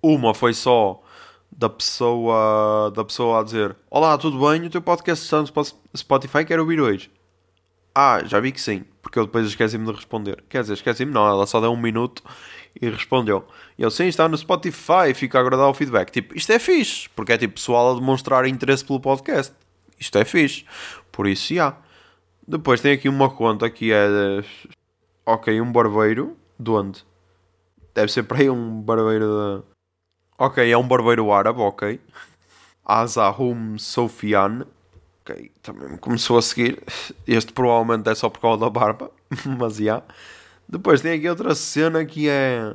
[0.04, 1.02] Uma foi só
[1.50, 4.66] da pessoa, da pessoa a dizer: Olá, tudo bem?
[4.66, 7.10] O teu podcast está no Spotify, quero ouvir hoje.
[7.96, 10.44] Ah, já vi que sim, porque eu depois esqueci-me de responder.
[10.50, 12.22] Quer dizer, esqueci-me, não, ela só deu um minuto
[12.82, 13.48] e respondeu.
[13.78, 16.12] E eu, sim, está no Spotify, fica a agradar o feedback.
[16.12, 19.54] Tipo, isto é fixe, porque é tipo pessoal a demonstrar interesse pelo podcast.
[19.98, 20.66] Isto é fixe.
[21.14, 21.78] Por isso, já.
[22.48, 24.08] Depois tem aqui uma conta que é.
[25.26, 26.38] Ok, um barbeiro.
[26.60, 27.04] De onde?
[27.94, 29.76] Deve ser para aí um barbeiro de.
[30.38, 32.00] Ok, é um barbeiro árabe, ok.
[32.86, 34.68] Azahum Sofian.
[35.22, 36.84] Ok, também começou a seguir.
[37.26, 39.12] Este provavelmente é só por causa da barba.
[39.58, 39.84] Mas já.
[39.84, 40.06] Yeah.
[40.68, 42.74] Depois tem aqui outra cena que é.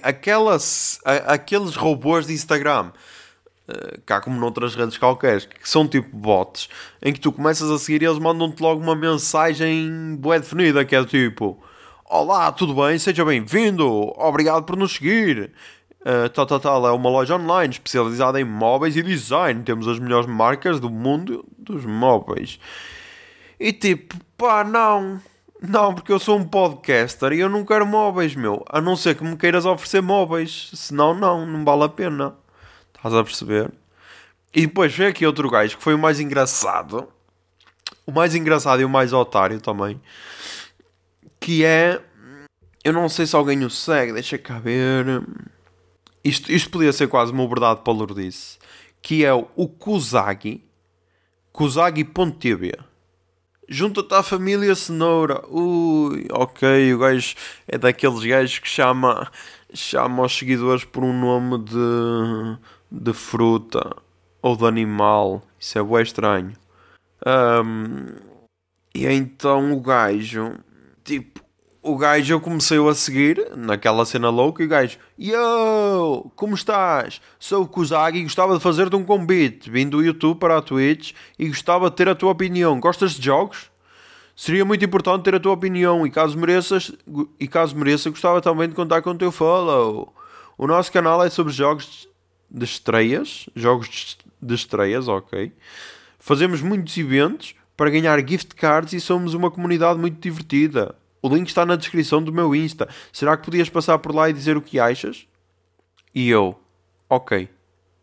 [0.00, 2.92] Aquelas, aqueles robôs de Instagram
[4.06, 6.68] cá como noutras redes qualquer, que são tipo bots,
[7.02, 10.96] em que tu começas a seguir e eles mandam-te logo uma mensagem bué definida, que
[10.96, 11.62] é tipo
[12.10, 12.98] Olá, tudo bem?
[12.98, 15.52] Seja bem-vindo, obrigado por nos seguir.
[16.00, 19.62] Uh, tal, tal, tal, é uma loja online especializada em móveis e design.
[19.62, 22.58] Temos as melhores marcas do mundo dos móveis.
[23.60, 25.20] E tipo, pá, não.
[25.60, 28.64] Não, porque eu sou um podcaster e eu não quero móveis, meu.
[28.70, 30.70] A não ser que me queiras oferecer móveis.
[30.72, 32.34] Senão, não, não vale a pena.
[32.98, 33.72] Estás a perceber?
[34.52, 37.08] E depois vem aqui outro gajo que foi o mais engraçado.
[38.04, 40.00] O mais engraçado e o mais otário também.
[41.38, 42.02] Que é.
[42.82, 45.22] Eu não sei se alguém o segue, deixa cá ver.
[46.24, 48.58] Isto, isto podia ser quase uma verdade para Lourdes.
[49.00, 50.64] Que é o Kuzagi.
[51.52, 52.72] Kuzagi.tv.
[53.68, 55.44] Junta-te à família Cenoura.
[55.48, 57.34] Ui, ok, o gajo
[57.68, 59.30] é daqueles gajos que chama,
[59.74, 62.58] chama os seguidores por um nome de
[62.90, 63.96] de fruta
[64.42, 65.42] ou de animal.
[65.58, 66.52] Isso é bem estranho.
[67.26, 68.06] Um,
[68.94, 70.54] e então o gajo,
[71.04, 71.40] tipo,
[71.82, 77.20] o gajo eu comecei a seguir naquela cena louca e o gajo, Yo, como estás?
[77.38, 79.70] Sou o Kuzagi e gostava de fazer-te um convite.
[79.70, 82.78] Vim do YouTube para a Twitch e gostava de ter a tua opinião.
[82.80, 83.70] Gostas de jogos?
[84.36, 86.92] Seria muito importante ter a tua opinião e caso mereças,
[87.40, 90.14] e caso mereça, gostava também de contar com o teu follow.
[90.56, 92.08] O nosso canal é sobre jogos
[92.50, 95.52] de estreias, jogos de estreias, ok.
[96.18, 100.96] Fazemos muitos eventos, para ganhar gift cards e somos uma comunidade muito divertida.
[101.22, 102.88] O link está na descrição do meu Insta.
[103.12, 105.28] Será que podias passar por lá e dizer o que achas?
[106.12, 106.58] E eu,
[107.08, 107.48] ok.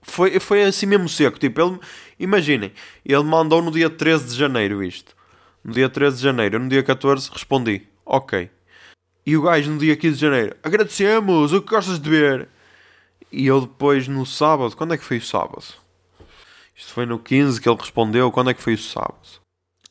[0.02, 1.38] Foi, foi assim mesmo seco.
[1.38, 1.80] Tipo, ele,
[2.18, 2.72] imaginem,
[3.06, 5.14] ele mandou no dia 13 de janeiro isto.
[5.62, 6.58] No dia 13 de janeiro.
[6.58, 8.50] No dia 14 respondi, ok.
[9.26, 12.48] E o gajo no dia 15 de janeiro, agradecemos, o que gostas de ver?
[13.38, 15.66] E eu depois no sábado, quando é que foi o sábado?
[16.74, 19.42] Isto foi no 15 que ele respondeu, quando é que foi o sábado?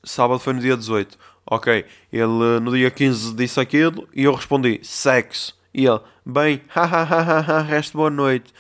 [0.03, 1.19] Sábado foi no dia 18.
[1.51, 5.55] Ok, ele no dia 15 disse aquilo e eu respondi, sexo.
[5.75, 8.51] E ele, bem, hahaha, resto boa noite.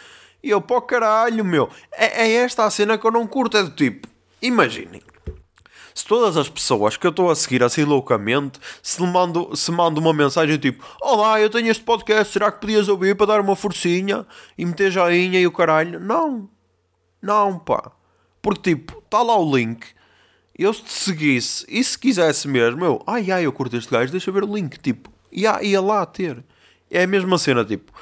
[0.42, 1.70] E eu, pô caralho, meu.
[1.90, 4.07] É, é esta a cena que eu não curto, é do tipo,
[4.42, 5.01] imaginem
[5.94, 10.00] se todas as pessoas que eu estou a seguir assim loucamente se mando, se mando
[10.00, 13.54] uma mensagem tipo Olá, eu tenho este podcast, será que podias ouvir para dar uma
[13.54, 14.26] forcinha
[14.59, 16.00] e meter joinha e o caralho?
[16.00, 16.50] Não,
[17.22, 17.92] não pá,
[18.42, 19.87] porque tipo, está lá o link.
[20.57, 24.12] Eu se te seguisse e se quisesse mesmo, eu, ai ai, eu curto este gajo,
[24.12, 26.44] deixa ver o link, tipo, ia, ia lá ter.
[26.90, 27.92] É a mesma cena, tipo,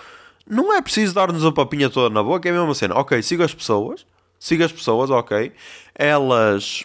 [0.46, 2.94] não é preciso dar-nos a papinha toda na boca, é a mesma cena.
[2.94, 4.05] Ok, siga as pessoas,
[4.38, 5.52] siga as pessoas, ok.
[5.94, 6.85] Elas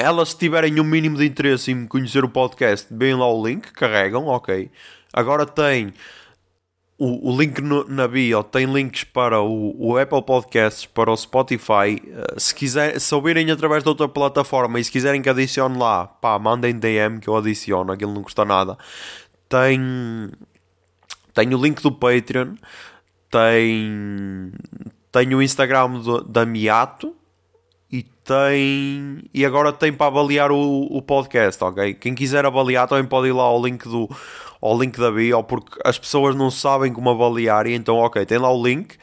[0.00, 3.70] elas, se tiverem um mínimo de interesse em conhecer o podcast, bem lá o link,
[3.70, 4.70] carregam, ok.
[5.12, 5.92] Agora tem
[6.96, 11.16] o, o link no, na bio, tem links para o, o, Apple Podcasts, para o
[11.16, 12.00] Spotify.
[12.02, 16.06] Uh, se, quiser, se ouvirem através de outra plataforma e se quiserem que adicione lá,
[16.06, 18.78] pá, mandem DM que eu adiciono, aquilo não custa nada.
[19.50, 20.30] Tem,
[21.34, 22.54] tem o link do Patreon,
[23.30, 24.50] tem,
[25.12, 27.19] tem o Instagram do, da Miato
[28.30, 31.94] tem e agora tem para avaliar o, o podcast, ok?
[31.94, 34.08] Quem quiser avaliar também pode ir lá ao link do
[34.60, 38.38] ao link da bio, porque as pessoas não sabem como avaliar e então, ok, tem
[38.38, 38.96] lá o link.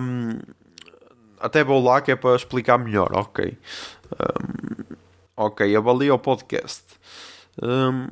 [0.00, 0.38] Um,
[1.38, 3.58] até vou lá que é para explicar melhor, ok.
[4.14, 4.94] Um,
[5.36, 6.84] ok, avalia o podcast.
[7.62, 8.08] Um,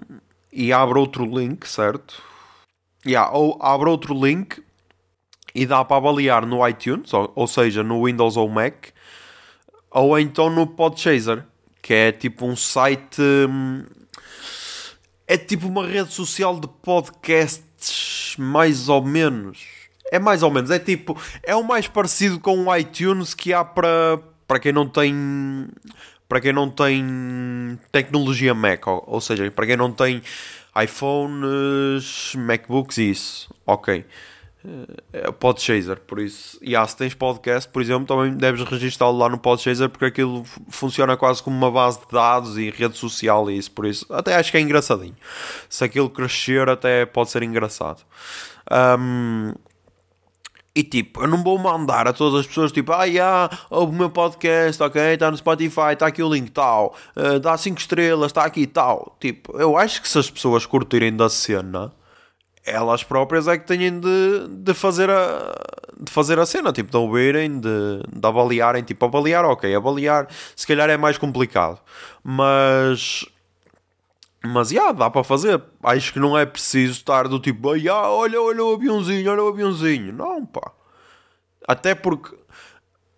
[0.52, 2.22] e abre outro link, certo?
[3.06, 4.62] Yeah, ou abre outro link
[5.54, 8.88] e dá para avaliar no iTunes, ou, ou seja, no Windows ou Mac
[9.96, 11.42] ou então no Podchaser,
[11.80, 13.20] que é tipo um site.
[13.20, 13.84] Hum,
[15.26, 19.64] é tipo uma rede social de podcasts, mais ou menos.
[20.12, 21.18] É mais ou menos, é tipo.
[21.42, 25.68] É o mais parecido com o iTunes que há para, para quem não tem.
[26.28, 30.20] Para quem não tem tecnologia Mac, ou, ou seja, para quem não tem
[30.82, 33.48] iPhones, MacBooks e isso.
[33.64, 34.04] Ok
[35.12, 39.28] é Podchaser, por isso, e ah, se tens podcast, por exemplo, também deves registá-lo lá
[39.28, 43.58] no Podchaser porque aquilo funciona quase como uma base de dados e rede social e
[43.58, 45.14] isso, por isso, até acho que é engraçadinho.
[45.68, 48.02] Se aquilo crescer, até pode ser engraçado.
[48.98, 49.52] Um,
[50.74, 54.82] e tipo, eu não vou mandar a todas as pessoas tipo, ah, o meu podcast,
[54.82, 58.66] ok, está no Spotify, está aqui o link, tal, uh, dá 5 estrelas, está aqui,
[58.66, 59.16] tal.
[59.18, 61.94] Tipo, eu acho que se as pessoas curtirem da cena
[62.66, 65.54] elas próprias é que têm de, de, fazer, a,
[65.98, 70.66] de fazer a cena, tipo, de ouvirem, de, de avaliarem, tipo, avaliar, ok, avaliar se
[70.66, 71.80] calhar é mais complicado,
[72.22, 73.24] mas
[74.46, 75.60] mas, já, yeah, dá para fazer.
[75.82, 79.42] Acho que não é preciso estar do tipo, ah, yeah, olha, olha o aviãozinho, olha
[79.42, 80.12] o aviãozinho.
[80.12, 80.70] Não, pá.
[81.66, 82.36] Até porque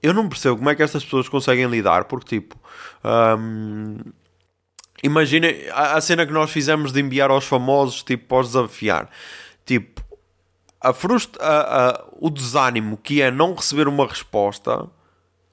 [0.02, 2.56] eu não percebo como é que estas pessoas conseguem lidar, porque, tipo,
[3.38, 3.98] um,
[5.02, 9.08] Imagina a, cena que nós fizemos de enviar aos famosos, tipo, os desafiar.
[9.64, 10.02] Tipo,
[10.80, 14.88] a frustra, a, a, o desânimo que é não receber uma resposta.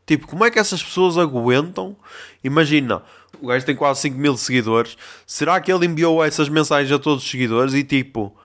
[0.06, 1.96] Tipo, como é que essas pessoas aguentam?
[2.44, 3.04] Imagina,
[3.42, 4.98] o gajo tem quase 5 mil seguidores.
[5.26, 7.74] Será que ele enviou essas mensagens a todos os seguidores?
[7.74, 8.36] E tipo,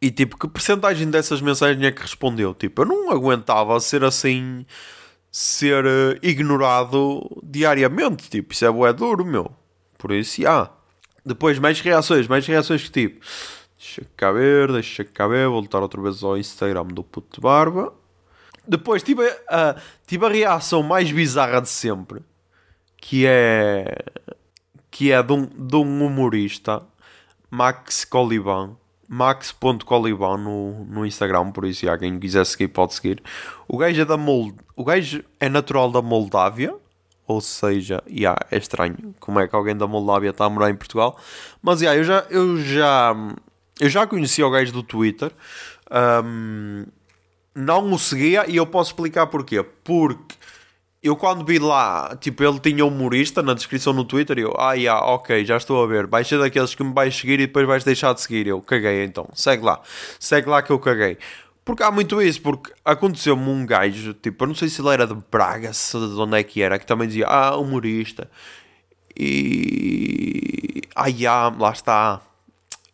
[0.00, 2.54] e tipo, que percentagem dessas mensagens é que respondeu?
[2.54, 4.66] Tipo, eu não aguentava ser assim,
[5.30, 8.28] ser uh, ignorado diariamente.
[8.28, 9.61] Tipo, isso é duro, meu.
[10.02, 10.68] Por isso, há.
[11.24, 13.24] Depois, mais reações, mais reações que tipo.
[13.78, 17.94] Deixa cá ver, deixa cá ver, voltar outra vez ao Instagram do puto de barba.
[18.66, 22.20] Depois tive a, tive a reação mais bizarra de sempre,
[22.96, 23.96] que é
[24.90, 26.82] que é de um, de um humorista,
[27.48, 28.76] Max Coliban,
[29.08, 33.22] max.coliban no, no Instagram, por isso, já, quem quiser seguir pode seguir.
[33.68, 36.74] O gajo é da Mold, o gajo é natural da Moldávia,
[37.26, 40.74] ou seja, yeah, é estranho como é que alguém da Moldávia está a morar em
[40.74, 41.18] Portugal.
[41.62, 43.14] Mas yeah, eu, já, eu, já,
[43.80, 45.30] eu já conheci o gajo do Twitter.
[46.24, 46.84] Um,
[47.54, 49.62] não o seguia e eu posso explicar porquê.
[49.62, 50.34] Porque
[51.02, 54.74] eu quando vi lá, tipo, ele tinha humorista na descrição no Twitter e eu, ah,
[54.74, 56.06] yeah, ok, já estou a ver.
[56.06, 58.46] Vais ser daqueles que me vais seguir e depois vais deixar de seguir.
[58.46, 59.80] Eu caguei então, segue lá,
[60.18, 61.18] segue lá que eu caguei.
[61.64, 65.06] Porque há muito isso, porque aconteceu-me um gajo, tipo, eu não sei se ele era
[65.06, 68.28] de Braga, se de onde é que era, que também dizia, ah, humorista.
[69.16, 70.82] E.
[70.96, 72.20] Ai, ah, lá está.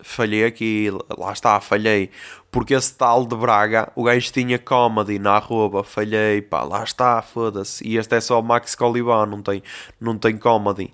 [0.01, 2.09] Falhei aqui, lá está, falhei.
[2.51, 7.21] Porque esse tal de Braga, o gajo tinha comedy na arroba, falhei, pá, lá está,
[7.21, 7.85] foda-se.
[7.85, 9.61] E este é só o Max Coliban, não tem,
[9.99, 10.93] não tem comedy.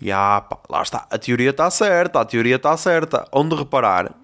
[0.00, 3.26] E ah, pá, lá está, a teoria está certa, a teoria está certa.
[3.32, 4.14] Onde reparar,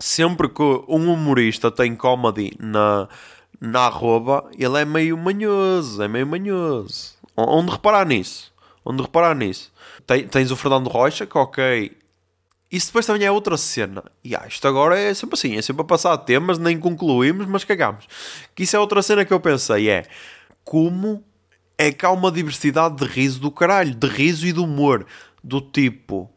[0.00, 3.06] sempre que um humorista tem comedy na,
[3.60, 7.14] na arroba, ele é meio manhoso, é meio manhoso.
[7.36, 8.52] Onde reparar nisso?
[8.84, 9.70] Onde reparar nisso?
[10.30, 11.96] Tens o Fernando Rocha, que ok.
[12.72, 14.02] Isso depois também é outra cena.
[14.24, 17.64] E ah, isto agora é sempre assim, é sempre a passar temas, nem concluímos, mas
[17.64, 18.06] cagamos.
[18.54, 20.06] Que isso é outra cena que eu pensei, é
[20.64, 21.22] como
[21.76, 25.06] é que há uma diversidade de riso do caralho, de riso e de humor.
[25.42, 26.30] Do tipo,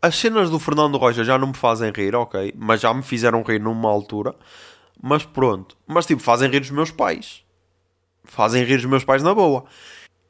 [0.00, 3.42] as cenas do Fernando Rocha já não me fazem rir, ok, mas já me fizeram
[3.42, 4.34] rir numa altura.
[5.00, 7.42] Mas pronto, mas tipo, fazem rir os meus pais.
[8.24, 9.64] Fazem rir os meus pais na boa.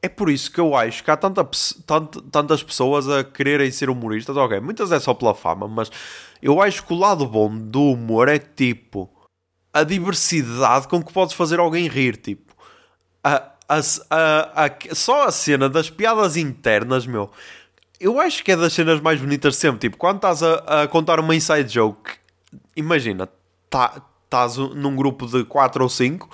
[0.01, 1.49] É por isso que eu acho que há tanta,
[1.87, 4.37] tanta, tantas pessoas a quererem ser humoristas.
[4.37, 5.91] Ok, muitas é só pela fama, mas
[6.41, 9.11] eu acho que o lado bom do humor é tipo
[9.73, 12.17] a diversidade com que podes fazer alguém rir.
[12.17, 12.55] Tipo,
[13.25, 13.79] a, a,
[14.65, 17.31] a, só a cena das piadas internas, meu.
[18.01, 19.81] Eu acho que é das cenas mais bonitas sempre.
[19.81, 22.13] Tipo, quando estás a, a contar uma inside joke,
[22.77, 23.29] imagina,
[23.69, 26.29] tá, estás num grupo de 4 ou 5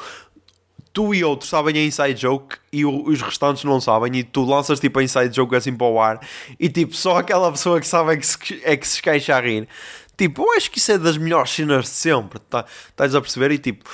[0.95, 4.45] tu e outros sabem a inside joke e o, os restantes não sabem, e tu
[4.45, 6.21] lanças tipo a inside joke assim para o ar,
[6.59, 9.41] e tipo, só aquela pessoa que sabe é que se, é que se esqueixa a
[9.41, 9.69] rir.
[10.17, 13.51] Tipo, eu acho que isso é das melhores cenas de sempre, tá, estás a perceber?
[13.51, 13.85] E tipo,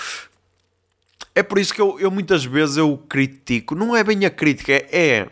[1.35, 4.71] é por isso que eu, eu muitas vezes eu critico, não é bem a crítica,
[4.71, 5.29] é, é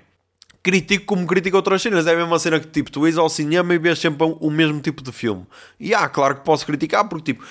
[0.68, 2.06] critico como critico outras cenas.
[2.06, 4.80] É a mesma cena que tipo, tu vais ao cinema e vês sempre o mesmo
[4.80, 5.46] tipo de filme.
[5.80, 7.44] E ah, claro que posso criticar, porque tipo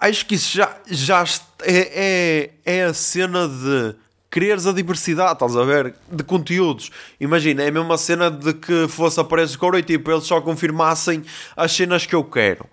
[0.00, 1.24] acho que isso já, já
[1.62, 3.94] é, é, é a cena de
[4.30, 5.94] quereres a diversidade, estás a ver?
[6.10, 6.90] De conteúdos.
[7.18, 10.24] Imagina, é a mesma cena de que fosse a Paredes de Couro e tipo, eles
[10.24, 11.24] só confirmassem
[11.56, 12.66] as cenas que eu quero.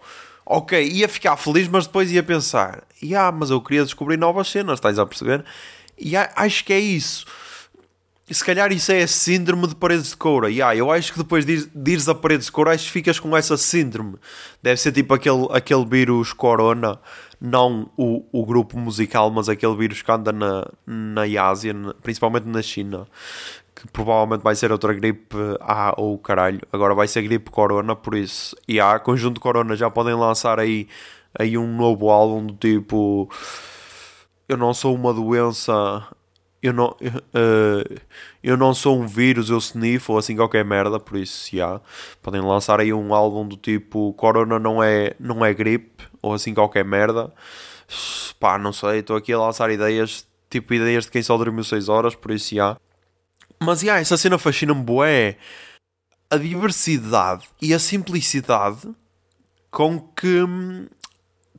[0.45, 2.84] Ok, ia ficar feliz, mas depois ia pensar,
[3.15, 5.45] ah, mas eu queria descobrir novas cenas, estás a perceber?
[5.97, 7.25] E acho que é isso.
[8.32, 10.49] Se calhar isso é a síndrome de paredes de coura.
[10.49, 13.36] Yeah, eu acho que depois de, ires a paredes de coura, acho que ficas com
[13.36, 14.17] essa síndrome.
[14.61, 16.99] Deve ser tipo aquele, aquele vírus corona,
[17.41, 21.73] não o, o grupo musical, mas aquele vírus que anda na, na Ásia,
[22.03, 23.07] principalmente na China,
[23.75, 26.61] que provavelmente vai ser outra gripe A ou caralho.
[26.71, 28.55] Agora vai ser gripe corona, por isso.
[28.67, 30.88] E há conjunto corona, já podem lançar aí,
[31.38, 33.27] aí um novo álbum do tipo.
[34.47, 36.05] Eu não sou uma doença
[36.62, 38.01] eu não, uh,
[38.43, 41.80] eu não sou um vírus, eu sniffo ou assim qualquer merda, por isso se há,
[42.22, 46.53] podem lançar aí um álbum do tipo Corona não é, não é gripe ou assim
[46.53, 47.32] qualquer merda.
[48.39, 51.89] Pá, não sei, estou aqui a lançar ideias, tipo ideias de quem só dormiu 6
[51.89, 52.78] horas, por isso já.
[53.60, 55.38] Mas já, essa cena fascina-me bué.
[56.30, 58.88] A diversidade e a simplicidade
[59.72, 60.45] com que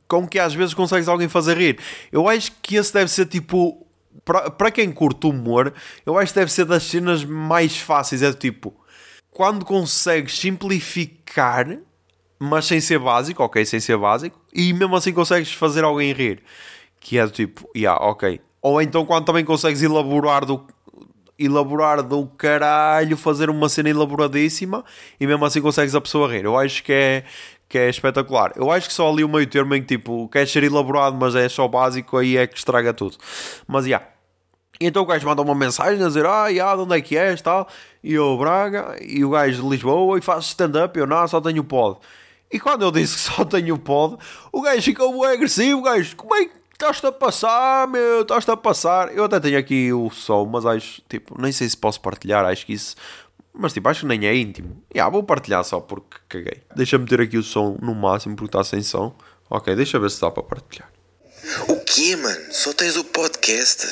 [0.07, 1.79] com que às vezes consegues alguém fazer rir.
[2.11, 3.85] Eu acho que esse deve ser tipo
[4.25, 5.73] para quem curte humor,
[6.05, 8.21] eu acho que deve ser das cenas mais fáceis.
[8.21, 8.73] É do tipo,
[9.29, 11.77] quando consegues simplificar,
[12.39, 16.43] mas sem ser básico, ok, sem ser básico, e mesmo assim consegues fazer alguém rir,
[16.99, 18.39] que é do tipo, yeah, ok.
[18.61, 20.65] Ou então quando também consegues elaborar do,
[21.37, 24.85] elaborar do caralho, fazer uma cena elaboradíssima
[25.19, 26.45] e mesmo assim consegues a pessoa rir.
[26.45, 27.23] Eu acho que é,
[27.71, 28.51] que é espetacular.
[28.57, 31.35] Eu acho que só ali o meio termo em que tipo, quer ser elaborado, mas
[31.35, 33.17] é só básico, aí é que estraga tudo.
[33.65, 33.91] Mas já.
[33.91, 34.07] Yeah.
[34.81, 37.41] Então o gajo manda uma mensagem a dizer, ah, yeah, de onde é que és,
[37.41, 37.67] tal.
[38.03, 41.63] E eu, Braga, e o gajo de Lisboa, e faço stand-up, eu não, só tenho
[41.63, 41.99] pod.
[42.51, 44.17] E quando eu disse que só tenho pod,
[44.51, 48.57] o gajo ficou bem agressivo, gajo, como é que estás-te a passar, meu, estás-te a
[48.57, 49.15] passar.
[49.15, 52.65] Eu até tenho aqui o som, mas acho, tipo, nem sei se posso partilhar, acho
[52.65, 52.95] que isso
[53.53, 54.83] mas tipo, acho que nem é íntimo.
[54.93, 56.63] Yeah, vou partilhar só porque caguei.
[56.75, 59.15] Deixa-me ter aqui o som no máximo porque está sem som.
[59.49, 60.89] Ok, deixa ver se dá para partilhar.
[61.67, 62.53] O quê, mano?
[62.53, 63.85] Só tens o podcast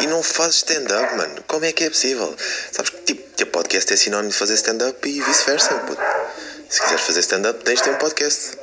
[0.00, 1.42] e não fazes stand-up, mano?
[1.46, 2.34] Como é que é possível?
[2.70, 6.00] Sabes que tipo, ter podcast é sinónimo de fazer stand-up e vice-versa, puto.
[6.68, 8.56] Se quiseres fazer stand-up, tens de ter um podcast.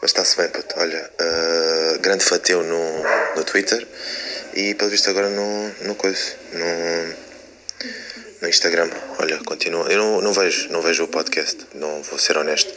[0.00, 0.74] Mas está-se bem, puto.
[0.78, 3.86] Olha, uh, grande fateu no, no Twitter
[4.54, 6.36] e pelo visto agora no, no coisa.
[6.52, 7.23] No,
[8.44, 8.90] no Instagram.
[9.18, 9.90] Olha, continua.
[9.90, 12.72] Eu não, não vejo, não vejo o podcast, não vou ser honesto.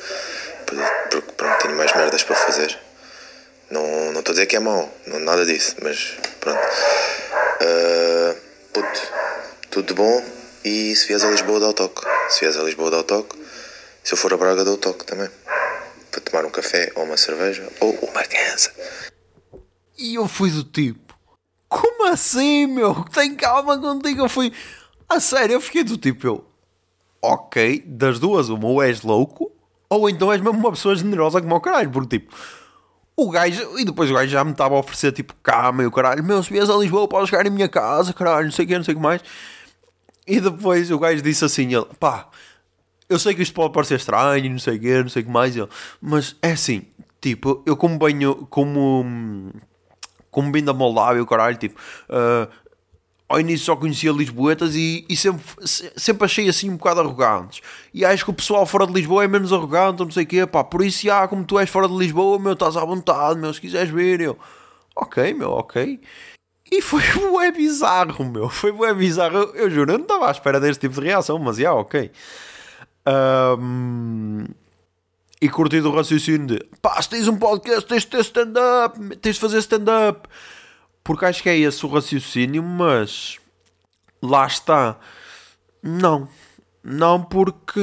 [0.65, 2.77] Porque pronto, tenho mais merdas para fazer.
[3.69, 6.61] Não estou a dizer que é mau, não, nada disso, mas pronto.
[7.61, 8.35] Uh,
[8.71, 9.01] puto,
[9.69, 10.25] tudo de bom.
[10.63, 12.01] E se vieres a Lisboa, dá o toque.
[12.29, 13.37] Se vieres a Lisboa, dá o toque.
[14.03, 15.29] Se eu for a Braga, dou o toque também.
[16.11, 18.71] Para tomar um café ou uma cerveja ou uma criança.
[19.97, 21.13] E eu fui do tipo:
[21.67, 23.03] Como assim, meu?
[23.13, 24.23] Tem calma contigo.
[24.23, 24.53] Eu fui
[25.09, 26.45] a sério, eu fiquei do tipo, eu.
[27.21, 29.51] ok, das duas, uma, ou és louco,
[29.89, 32.35] ou então és mesmo uma pessoa generosa como o caralho, porque tipo,
[33.15, 35.91] o gajo, e depois o gajo já me estava a oferecer tipo cama e o
[35.91, 38.67] caralho, meu, se vies a Lisboa podes ficar em minha casa, caralho, não sei o
[38.67, 39.21] que, não sei o que mais.
[40.27, 42.27] E depois o gajo disse assim, ele, pá,
[43.09, 45.31] eu sei que isto pode parecer estranho, não sei o que, não sei o que
[45.31, 45.69] mais, ele,
[46.01, 46.85] mas é assim,
[47.21, 49.51] tipo, eu como banho, como,
[50.29, 51.79] como vim da Moldávia, o caralho, tipo,
[52.09, 52.51] uh,
[53.29, 57.61] ao início só conhecia Lisboetas e, e, sempre, sempre achei assim um bocado arrogantes.
[57.93, 60.47] E acho que o pessoal fora de Lisboa é menos arrogante, não sei o quê,
[60.47, 60.63] pá.
[60.63, 63.59] Por isso, já, como tu és fora de Lisboa, meu, estás à vontade, meu, se
[63.59, 64.37] quiseres ver, eu.
[64.95, 65.99] Ok, meu, ok.
[66.71, 67.01] E foi
[67.31, 68.49] bué bizarro, meu.
[68.49, 69.37] Foi bué bizarro.
[69.37, 72.09] Eu, eu juro, eu não estava à espera deste tipo de reação, mas já, ok.
[73.59, 74.45] Um,
[75.41, 79.35] e curti do raciocínio de pá, se tens um podcast, tens de ter stand-up, tens
[79.35, 80.27] de fazer stand-up
[81.07, 83.37] porque acho que é esse o raciocínio, mas
[84.21, 84.99] lá está.
[85.81, 86.27] Não,
[86.83, 87.79] não porque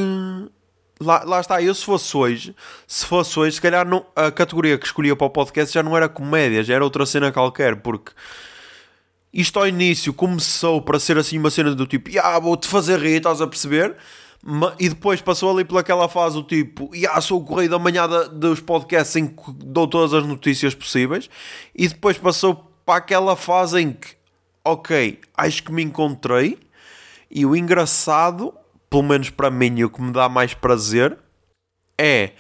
[1.00, 1.62] lá, lá está.
[1.62, 2.54] Eu se fosse hoje,
[2.86, 5.96] se fosse hoje, se calhar não, a categoria que escolhia para o podcast já não
[5.96, 8.12] era comédia, já era outra cena qualquer, porque
[9.32, 13.16] isto ao início começou para ser assim uma cena do tipo, ah, vou-te fazer rir,
[13.16, 13.96] estás a perceber?
[14.78, 18.60] E depois passou ali pelaquela fase do tipo, ah, sou o correio da manhã dos
[18.60, 21.30] podcasts em que dou todas as notícias possíveis,
[21.74, 24.14] e depois passou para aquela fase em que,
[24.64, 26.59] ok, acho que me encontrei
[27.30, 28.55] e o engraçado,
[28.89, 31.18] pelo menos para mim, e o que me dá mais prazer
[31.99, 32.32] é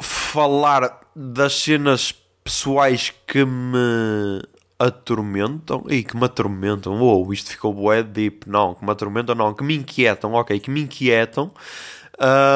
[0.00, 2.12] falar das cenas
[2.44, 4.42] pessoais que me
[4.78, 7.00] atormentam e que me atormentam.
[7.00, 8.48] Uou, isto ficou bué deep.
[8.48, 11.50] Não, que me atormentam, não, que me inquietam, ok, que me inquietam.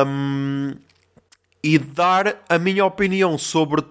[0.07, 0.75] Um,
[1.63, 3.83] e dar a minha opinião sobre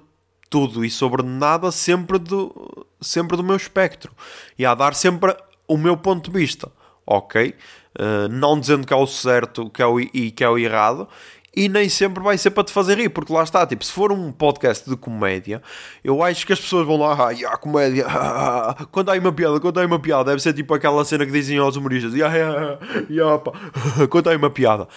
[0.49, 4.11] tudo e sobre nada sempre do, sempre do meu espectro
[4.57, 5.35] e a dar sempre
[5.67, 6.71] o meu ponto de vista,
[7.05, 7.55] ok?
[7.99, 11.07] Uh, não dizendo que é o certo que é o, e que é o errado
[11.55, 14.11] e nem sempre vai ser para te fazer rir, porque lá está, tipo, se for
[14.11, 15.61] um podcast de comédia,
[16.03, 19.59] eu acho que as pessoas vão lá, ah, comédia, ah, ah, conta aí uma piada,
[19.59, 22.79] conta aí uma piada, deve ser tipo aquela cena que dizem aos humoristas, yeah, yeah,
[23.09, 23.51] yeah, pá,
[24.09, 24.87] conta aí uma piada.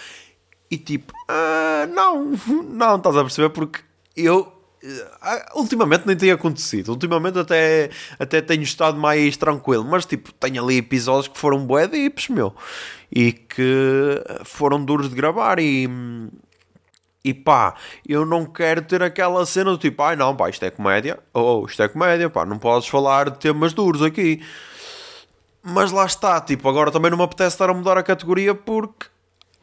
[0.71, 2.33] E tipo, ah, não,
[2.71, 3.81] não, estás a perceber, porque
[4.17, 4.53] eu
[5.55, 6.91] ultimamente nem tem acontecido.
[6.91, 9.85] Ultimamente até, até tenho estado mais tranquilo.
[9.85, 12.55] Mas tipo, tenho ali episódios que foram bué dips, meu.
[13.11, 15.89] E que foram duros de gravar e...
[17.25, 17.75] E pá,
[18.09, 21.21] eu não quero ter aquela cena do tipo, ai não, pá, isto é comédia.
[21.33, 24.43] Ou oh, isto é comédia, pá, não podes falar de temas duros aqui.
[25.63, 29.07] Mas lá está, tipo, agora também não me apetece estar a mudar a categoria porque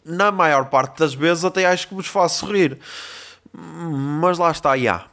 [0.05, 2.80] na maior parte das vezes até acho que vos faço rir.
[3.51, 5.09] Mas lá está, já.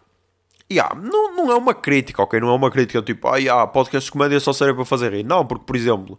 [0.70, 0.94] Yeah.
[0.94, 2.40] Não, não é uma crítica, ok?
[2.40, 5.24] Não é uma crítica tipo, ah, yeah, podcast de comédia só serve para fazer rir.
[5.24, 6.18] Não, porque, por exemplo,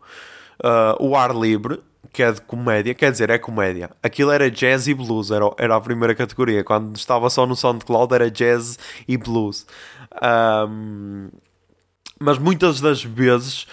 [0.63, 1.81] uh, o Ar Livre,
[2.13, 3.89] que é de comédia, quer dizer, é comédia.
[4.01, 6.63] Aquilo era jazz e blues, era, era a primeira categoria.
[6.63, 9.67] Quando estava só no SoundCloud era jazz e blues.
[10.69, 11.29] Um,
[12.19, 13.67] mas muitas das vezes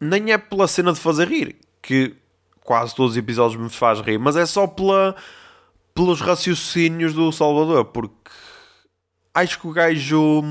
[0.00, 2.14] nem é pela cena de fazer rir, que
[2.62, 5.14] quase todos os episódios me faz rir, mas é só pela
[5.94, 8.30] pelos raciocínios do Salvador, porque
[9.34, 10.42] acho que o gajo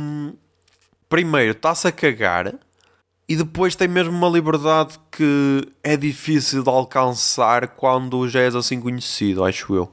[1.07, 2.53] primeiro está-se a cagar
[3.27, 8.79] e depois tem mesmo uma liberdade que é difícil de alcançar quando já és assim
[8.79, 9.91] conhecido, acho eu.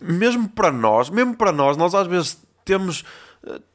[0.00, 3.04] Mesmo para nós, mesmo para nós, nós às vezes temos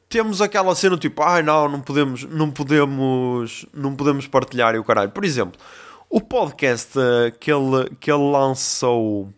[0.08, 4.78] temos aquela cena tipo, ai ah, não, não podemos, não podemos, não podemos partilhar e
[4.78, 5.10] o caralho.
[5.10, 5.60] Por exemplo,
[6.08, 6.92] o podcast
[7.38, 9.32] que ele, que ele lançou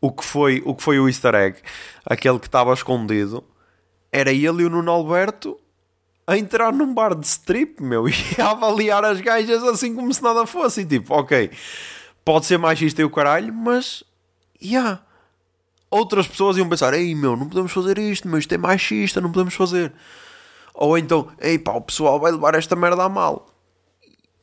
[0.00, 1.58] o que foi o, que foi o easter egg,
[2.04, 3.44] aquele que estava escondido,
[4.10, 5.58] era ele e o Nuno Alberto
[6.26, 10.22] a entrar num bar de strip, meu, e a avaliar as gajas assim como se
[10.22, 10.82] nada fosse.
[10.82, 11.50] E tipo, ok,
[12.24, 14.04] pode ser machista e o caralho, mas,
[14.62, 15.02] yeah.
[15.90, 19.32] Outras pessoas iam pensar, ei meu, não podemos fazer isto, meu, isto é machista, não
[19.32, 19.92] podemos fazer.
[20.72, 23.48] Ou então, ei pá, o pessoal vai levar esta merda a mal.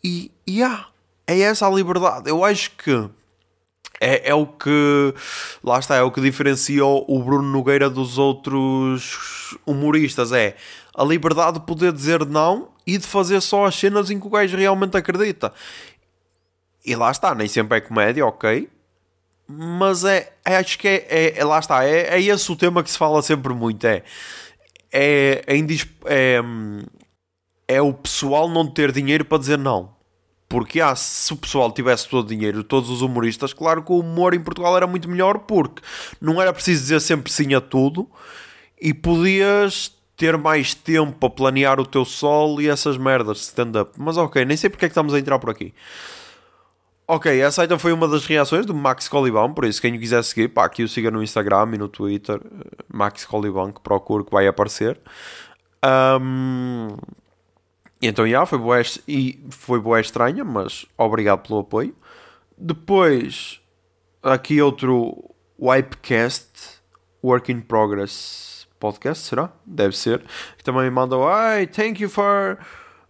[0.04, 0.90] E, yeah,
[1.26, 2.30] é essa a liberdade.
[2.30, 3.10] Eu acho que
[4.00, 5.14] é, é o que
[5.64, 10.32] lá está, é o que diferencia o Bruno Nogueira dos outros humoristas.
[10.32, 10.56] É
[10.96, 14.30] a liberdade de poder dizer não e de fazer só as cenas em que o
[14.30, 15.52] gajo realmente acredita.
[16.86, 18.70] E lá está, nem sempre é comédia, ok.
[19.48, 22.84] Mas é, é acho que é, é, é, lá está, é, é esse o tema
[22.84, 23.86] que se fala sempre muito.
[23.86, 24.04] É,
[24.92, 25.58] é, é,
[26.06, 26.42] é,
[27.68, 29.97] é o pessoal não ter dinheiro para dizer não.
[30.50, 34.00] Porque ah, se o pessoal tivesse todo o dinheiro, todos os humoristas, claro que o
[34.00, 35.82] humor em Portugal era muito melhor porque
[36.22, 38.10] não era preciso dizer sempre sim a tudo
[38.82, 43.92] e podias ter mais tempo a planear o teu solo e essas merdas de stand-up.
[43.98, 45.74] Mas ok, nem sei porque é que estamos a entrar por aqui.
[47.10, 50.22] Ok, essa então foi uma das reações do Max Coliban, por isso quem o quiser
[50.24, 54.26] seguir, pá, aqui o siga no Instagram e no Twitter, eh, Max Coliban, que procuro
[54.26, 55.00] que vai aparecer.
[56.22, 56.98] Um,
[58.02, 61.96] então, já, foi boa, e foi boa estranha, mas obrigado pelo apoio.
[62.58, 63.60] Depois,
[64.22, 66.82] aqui outro Wipecast,
[67.24, 69.52] Work in Progress Podcast, será?
[69.66, 70.24] Deve ser.
[70.58, 72.58] Que também mandou, ai, thank you for...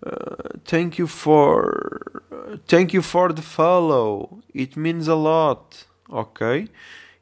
[0.06, 2.22] Uh, thank you for
[2.68, 6.70] thank you for the follow it means a lot ok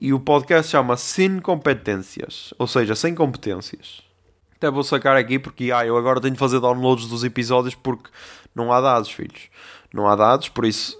[0.00, 4.02] E o podcast chama Sin Competências, ou seja, sem competências.
[4.56, 8.10] Até vou sacar aqui porque ah, eu agora tenho de fazer downloads dos episódios porque
[8.54, 9.48] não há dados, filhos.
[9.92, 10.98] Não há dados, por isso.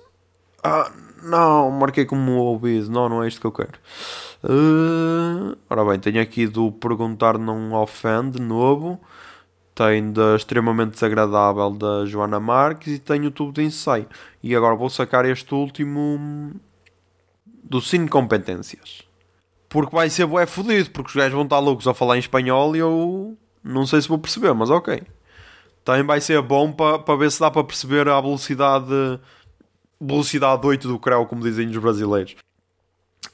[0.63, 0.91] Ah,
[1.23, 2.91] não, marquei como ouvido.
[2.91, 3.79] Não, não é isto que eu quero.
[4.43, 9.01] Uh, ora bem, tenho aqui do Perguntar Não Ofende, novo.
[9.75, 14.07] Tenho da Extremamente Desagradável da Joana Marques e tenho o tubo de ensaio.
[14.43, 16.53] E agora vou sacar este último
[17.47, 19.03] do Cine Competências.
[19.69, 22.77] Porque vai ser bué fodido, porque os gajos vão estar loucos a falar em espanhol
[22.77, 25.03] e eu não sei se vou perceber, mas ok.
[25.85, 29.19] Também vai ser bom para pa ver se dá para perceber a velocidade
[30.01, 32.37] velocidade 8 do Creu, como dizem os brasileiros.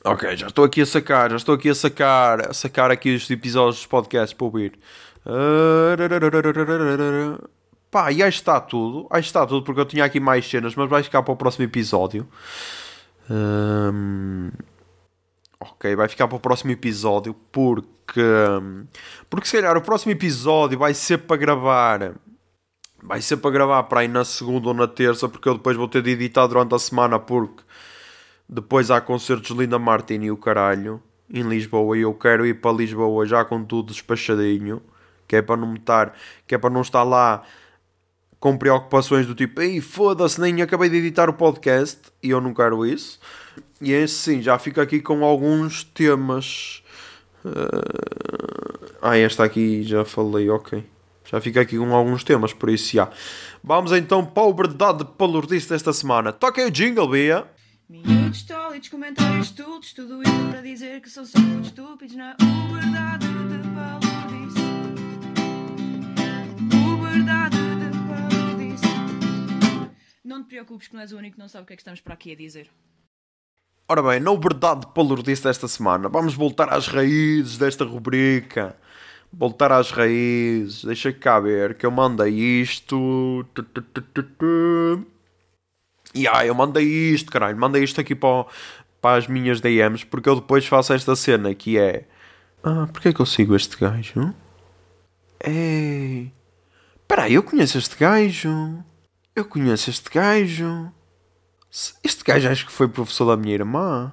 [0.04, 3.28] Ok, já estou aqui a sacar, já estou aqui a sacar, a sacar aqui os
[3.30, 4.78] episódios dos podcasts para ouvir.
[7.90, 9.06] Pá, e aí está tudo.
[9.10, 11.64] Aí está tudo, porque eu tinha aqui mais cenas, mas vai ficar para o próximo
[11.64, 12.26] episódio.
[13.30, 14.50] Um,
[15.60, 18.20] ok, vai ficar para o próximo episódio porque.
[19.28, 22.14] Porque se calhar o próximo episódio vai ser para gravar.
[23.02, 25.86] Vai ser para gravar para aí na segunda ou na terça, porque eu depois vou
[25.88, 27.62] ter de editar durante a semana, porque
[28.48, 32.60] depois há concertos de Linda Martin e o caralho em Lisboa e eu quero ir
[32.60, 34.82] para Lisboa já com tudo despachadinho,
[35.28, 36.14] que é para não estar,
[36.46, 37.44] que é para não estar lá
[38.40, 42.54] com preocupações do tipo, ei, foda-se, nem acabei de editar o podcast e eu não
[42.54, 43.20] quero isso.
[43.80, 46.82] E é assim, já fico aqui com alguns temas.
[47.44, 48.88] Uh...
[49.00, 50.84] Ah, esta aqui já falei, ok.
[51.24, 53.10] Já fico aqui com alguns temas, por isso já.
[53.62, 56.32] Vamos então para o verdade palurdice desta semana.
[56.32, 57.46] Toca o jingle, Bia.
[57.88, 62.36] Minutos tólitos, comentários estúpidos, tudo isso para dizer que são só muito estúpidos na
[62.72, 63.27] verdade
[67.28, 67.58] O verdade
[70.24, 71.82] não te preocupes que não és o único que não sabe o que é que
[71.82, 72.70] estamos para aqui a dizer.
[73.88, 78.76] Ora bem, na verdade palurdice desta semana, vamos voltar às raízes desta rubrica.
[79.30, 80.84] Voltar às raízes.
[80.84, 83.46] Deixa cá ver que eu mandei isto.
[86.14, 87.58] E ah, eu mandei isto, caralho.
[87.58, 88.46] Mandei isto aqui para,
[89.02, 92.06] para as minhas DMs porque eu depois faço esta cena que é.
[92.62, 94.34] Ah, porquê é que eu sigo este gajo?
[95.44, 96.32] Ei.
[97.10, 98.84] Espera eu conheço este gajo.
[99.34, 100.92] Eu conheço este gajo.
[102.04, 104.12] Este gajo acho que foi professor da minha irmã.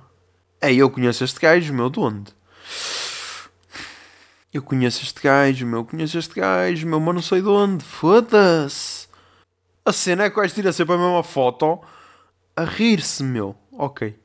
[0.61, 2.31] É, eu conheço este gajo, meu, de onde?
[4.53, 7.83] Eu conheço este gajo, meu, conheço este gajo, meu, mas não sei de onde.
[7.83, 9.09] Foda-se.
[9.83, 11.81] A cena é gajo tira sempre a mesma foto
[12.55, 13.57] a rir-se, meu.
[13.73, 14.17] Ok.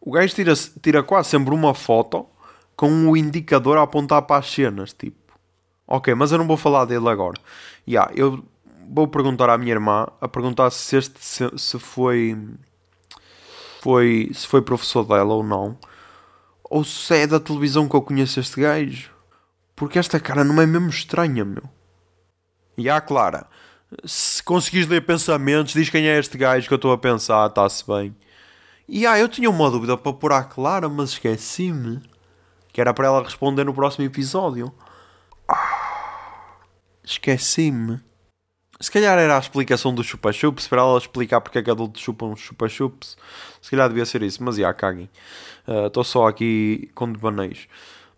[0.00, 2.28] O gajo tira, tira quase sempre uma foto
[2.76, 5.21] com o indicador a apontar para as cenas, tipo.
[5.94, 7.38] Ok, mas eu não vou falar dele agora.
[7.86, 8.42] Yeah, eu
[8.88, 12.34] vou perguntar à minha irmã a perguntar se este se, se foi
[13.82, 15.76] foi se foi professor dela ou não
[16.64, 19.10] ou se é da televisão que eu conheço este gajo
[19.76, 21.64] porque esta cara não é mesmo estranha meu
[22.78, 23.46] e a Clara
[24.04, 27.86] se conseguires ler pensamentos diz quem é este gajo que eu estou a pensar está-se
[27.86, 28.14] bem
[28.88, 32.00] E ah, eu tinha uma dúvida para pôr à Clara, mas esqueci-me.
[32.72, 34.72] Que era para ela responder no próximo episódio.
[37.12, 38.00] Ah, esqueci-me.
[38.80, 42.34] Se calhar era a explicação do chupa-chups, para ela explicar porque é que adultos chupam
[42.34, 43.16] chupa-chups.
[43.60, 45.08] Se calhar devia ser isso, mas já, yeah, caguem.
[45.86, 47.68] Estou uh, só aqui com devaneios.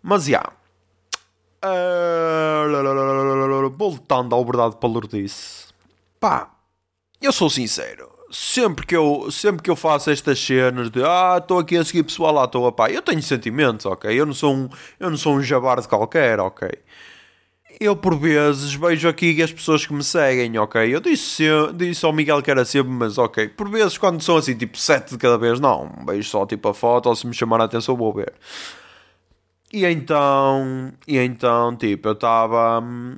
[0.01, 0.29] Mas já.
[0.29, 0.51] Yeah.
[1.63, 2.65] Uh,
[3.69, 5.71] voltando ao verdade Lourdes.
[6.19, 6.49] Pá,
[7.21, 8.09] eu sou sincero.
[8.31, 12.01] Sempre que, eu, sempre que eu faço estas cenas de ah, estou aqui a seguir
[12.03, 14.19] pessoal lá, estou a pá, eu tenho sentimentos, ok?
[14.19, 14.67] Eu não sou um,
[14.99, 16.67] eu não sou um jabarde qualquer, ok?
[17.79, 20.93] Eu por vezes vejo aqui as pessoas que me seguem, ok?
[20.93, 21.43] Eu disse,
[21.75, 23.49] disse ao Miguel que era sempre, mas ok.
[23.49, 25.91] Por vezes, quando são assim, tipo 7 de cada vez, não.
[26.05, 28.33] Vejo só tipo a foto, ou se me chamar a atenção, vou ver.
[29.71, 33.17] E então, e então, tipo, eu estava hum,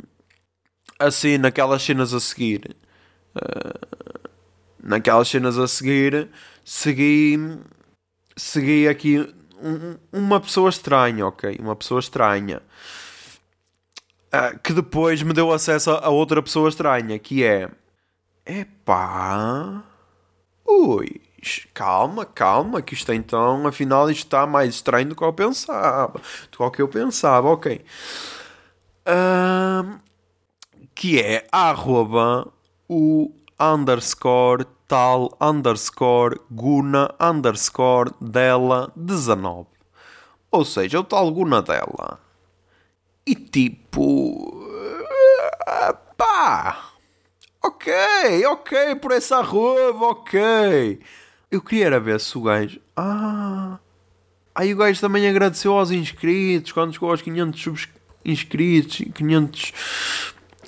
[0.99, 2.76] assim naquelas cenas a seguir.
[3.36, 4.30] Uh,
[4.84, 6.30] naquelas cenas a seguir,
[6.64, 7.38] segui,
[8.36, 9.20] segui aqui
[9.62, 11.58] um, uma pessoa estranha, ok?
[11.60, 12.62] Uma pessoa estranha.
[14.28, 17.70] Uh, que depois me deu acesso a outra pessoa estranha, que é...
[18.46, 19.84] Epá...
[20.68, 21.22] Ui,
[21.74, 26.22] calma, calma, que isto então, afinal, isto está mais estranho do que eu pensava.
[26.52, 27.84] Do que eu pensava, ok.
[30.94, 32.52] Que é arroba
[32.90, 39.68] o underscore tal underscore guna underscore dela 19.
[40.52, 42.27] Ou seja, o tal guna dela
[43.28, 44.66] e tipo.
[46.16, 46.94] Pá!
[47.62, 47.94] Ok,
[48.48, 51.00] ok, por essa arroba, ok.
[51.52, 52.80] Eu queria era ver se o gajo.
[52.96, 53.80] Ah!
[54.56, 57.90] Aí o gajo também agradeceu aos inscritos quando chegou aos 500 subs
[58.24, 59.74] inscritos, 500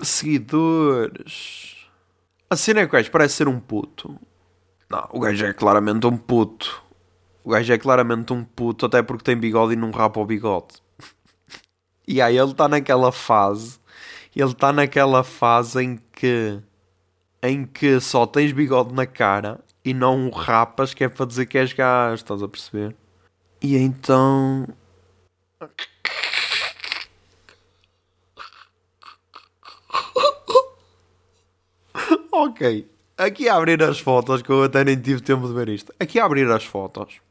[0.04, 1.78] seguidores.
[2.50, 4.20] A cena é que o gajo parece ser um puto.
[4.90, 6.84] Não, o gajo é claramente um puto.
[7.44, 10.82] O gajo é claramente um puto, até porque tem bigode e não rapa o bigode.
[12.10, 13.80] E aí ele está naquela fase.
[14.36, 16.60] Ele está naquela fase em que
[17.44, 21.60] em que só tens bigode na cara e não rapas que é para dizer que
[21.60, 22.96] és gajo, estás a perceber?
[23.62, 24.68] E então.
[32.32, 32.90] ok.
[33.18, 35.94] Aqui a abrir as fotos, que eu até nem tive tempo de ver isto.
[36.00, 37.22] Aqui a abrir as fotos.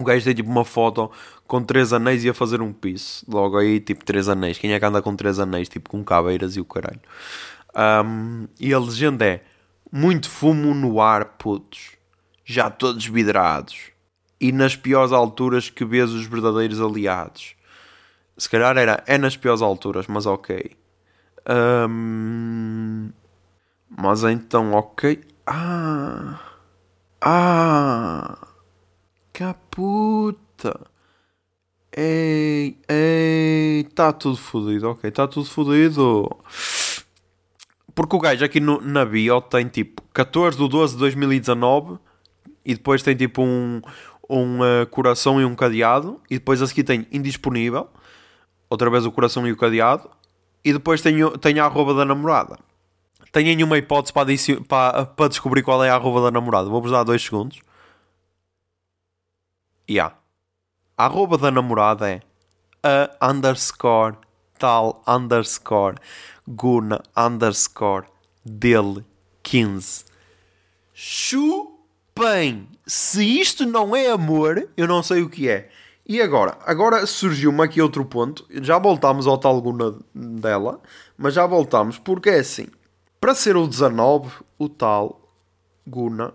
[0.00, 1.10] O gajo tem tipo uma foto
[1.46, 3.22] com três anéis e a fazer um piso.
[3.28, 4.56] Logo aí, tipo, três anéis.
[4.56, 5.68] Quem é que anda com três anéis?
[5.68, 7.00] Tipo, com caveiras e o caralho.
[7.76, 9.44] Um, e a legenda é:
[9.92, 11.90] Muito fumo no ar, putos.
[12.46, 13.90] Já todos vidrados.
[14.40, 17.54] E nas piores alturas que vês os verdadeiros aliados.
[18.38, 20.70] Se calhar era é nas piores alturas, mas ok.
[21.46, 23.10] Um,
[23.90, 25.20] mas então, ok.
[25.46, 26.40] Ah.
[27.20, 28.49] Ah.
[29.40, 30.78] Caputa.
[31.96, 36.28] Ei, ei, está tudo fodido, ok, está tudo fodido.
[37.94, 41.98] Porque o gajo aqui no, na bio tem tipo 14 de 12 de 2019
[42.66, 43.80] e depois tem tipo um,
[44.28, 47.88] um uh, coração e um cadeado e depois a seguir tem indisponível,
[48.68, 50.10] outra vez o coração e o cadeado
[50.62, 52.58] e depois tem, tem a arroba da namorada.
[53.32, 54.26] Tenho uma hipótese para,
[54.68, 56.68] para, para descobrir qual é a arroba da namorada.
[56.68, 57.58] Vou-vos dar dois segundos.
[59.90, 60.14] Yeah.
[60.96, 62.22] A arroba da namorada é
[62.84, 64.16] a underscore
[64.56, 65.96] tal underscore
[66.46, 68.06] guna underscore
[68.44, 69.04] dele
[69.42, 70.04] 15.
[70.94, 72.68] Chupem!
[72.86, 75.68] Se isto não é amor, eu não sei o que é.
[76.06, 76.56] E agora?
[76.64, 78.46] Agora surgiu-me aqui outro ponto.
[78.62, 80.80] Já voltámos ao tal Guna dela,
[81.18, 82.68] mas já voltámos porque é assim.
[83.20, 85.20] Para ser o 19, o tal
[85.84, 86.32] Guna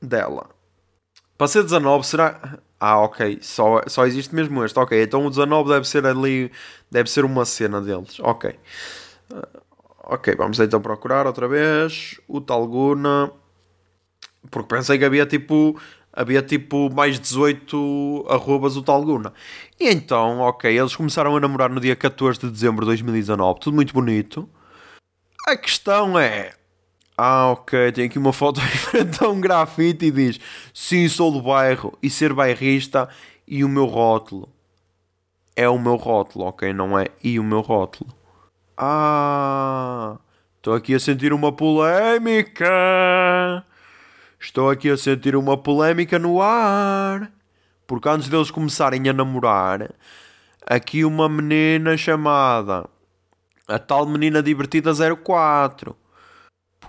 [0.00, 0.48] dela.
[1.36, 2.58] Para ser 19, será.
[2.80, 4.78] Ah, ok, só, só existe mesmo este.
[4.78, 6.50] Ok, então o 19 deve ser ali,
[6.90, 8.18] deve ser uma cena deles.
[8.20, 8.58] Ok.
[9.30, 9.60] Uh,
[10.04, 13.30] ok, vamos então procurar outra vez o Talguna.
[14.50, 15.78] Porque pensei que havia tipo,
[16.10, 19.34] havia tipo mais 18 arrobas o Talguna.
[19.78, 23.60] E então, ok, eles começaram a namorar no dia 14 de dezembro de 2019.
[23.60, 24.48] Tudo muito bonito.
[25.46, 26.54] A questão é,
[27.22, 30.40] ah, ok, tem aqui uma foto frente a um grafite e diz:
[30.72, 33.10] Sim, sou do bairro e ser bairrista
[33.46, 34.48] e o meu rótulo.
[35.54, 36.72] É o meu rótulo, ok?
[36.72, 38.10] Não é e o meu rótulo.
[38.74, 40.16] Ah,
[40.56, 42.72] estou aqui a sentir uma polémica.
[44.40, 47.30] Estou aqui a sentir uma polémica no ar.
[47.86, 49.90] Porque antes deles começarem a namorar,
[50.66, 52.88] aqui uma menina chamada
[53.68, 55.94] a tal menina divertida 04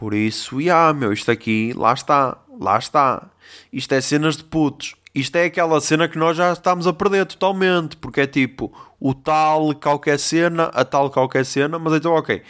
[0.02, 2.36] por isso, yeah, meu, isto aqui, lá está.
[2.60, 3.30] lá está.
[3.72, 4.96] Isto é cenas de putos.
[5.14, 9.14] Isto é aquela cena que nós já estamos a perder totalmente, porque é tipo o
[9.14, 12.42] tal qualquer cena, a tal qualquer cena, mas então ok.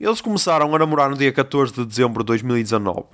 [0.00, 3.04] Eles começaram a namorar no dia 14 de dezembro de 2019.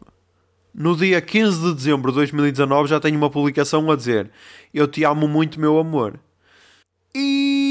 [0.73, 4.31] No dia 15 de dezembro de 2019 já tenho uma publicação a dizer
[4.73, 6.21] Eu te amo muito, meu amor.
[7.13, 7.64] E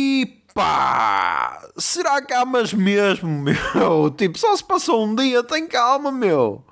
[0.54, 1.62] pá!
[1.78, 4.12] Será que amas mesmo, meu?
[4.12, 6.64] Tipo, só se passou um dia, tem calma, meu.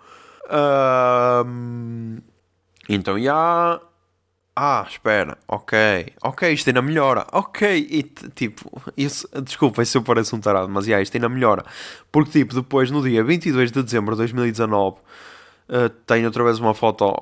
[0.52, 2.18] Um,
[2.90, 3.82] então já.
[4.54, 5.78] Ah, espera, ok,
[6.22, 10.86] ok, isto ainda melhora, ok, e tipo, isso, desculpa se eu pareço um tarado, mas
[10.86, 11.64] já, isto ainda melhora,
[12.12, 14.98] porque tipo, depois no dia 22 de dezembro de 2019,
[15.70, 17.16] uh, tenho outra vez uma foto,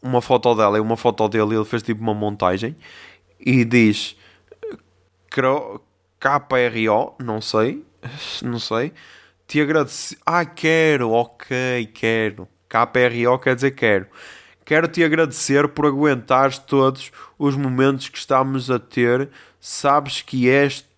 [0.00, 2.76] uma foto dela e uma foto dele, ele fez tipo uma montagem,
[3.40, 4.16] e diz,
[6.20, 7.84] KRO, não sei,
[8.42, 8.92] não sei,
[9.46, 14.06] te agradeci, ah, quero, ok, quero, KRO quer dizer quero,
[14.70, 19.28] Quero te agradecer por aguentares todos os momentos que estamos a ter.
[19.58, 20.88] Sabes que és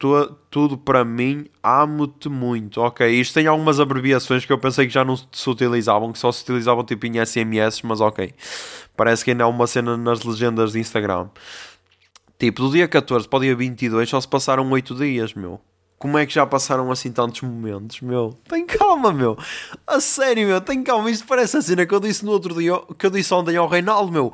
[0.50, 1.46] tudo para mim.
[1.62, 2.82] Amo-te muito.
[2.82, 6.30] Ok, isto tem algumas abreviações que eu pensei que já não se utilizavam, que só
[6.30, 8.34] se utilizavam tipo em SMS, mas ok.
[8.94, 11.30] Parece que ainda há uma cena nas legendas de Instagram.
[12.42, 15.60] Tipo, do dia 14 para o dia 22 só se passaram 8 dias, meu.
[15.96, 18.36] Como é que já passaram assim tantos momentos, meu?
[18.48, 19.38] Tem calma, meu.
[19.86, 21.08] A sério, meu, tem calma.
[21.08, 23.68] Isto parece a cena que eu disse no outro dia, que eu disse ontem ao
[23.68, 24.32] Reinaldo, meu.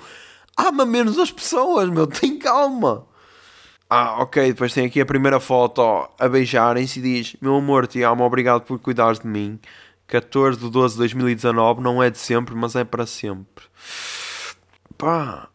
[0.57, 2.07] Ama menos as pessoas, meu.
[2.09, 3.07] Tem calma.
[3.91, 4.55] Ah, ok.
[4.55, 8.63] Depois tem aqui a primeira foto a beijarem-se e diz: Meu amor, te amo, obrigado
[8.63, 9.61] por cuidares de mim.
[10.07, 13.67] 14 de 12 de 2019 não é de sempre, mas é para sempre.
[14.97, 15.51] Pá.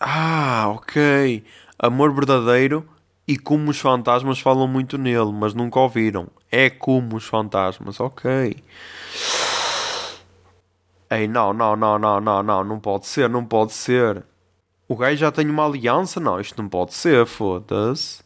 [0.00, 1.44] Ah, ok.
[1.82, 2.88] Amor verdadeiro
[3.26, 6.28] e como os fantasmas falam muito nele, mas nunca ouviram.
[6.48, 8.62] É como os fantasmas, ok.
[11.10, 14.24] Ei, não, não, não, não, não, não, não pode ser, não pode ser.
[14.86, 16.20] O gajo já tem uma aliança?
[16.20, 18.22] Não, isto não pode ser, foda-se.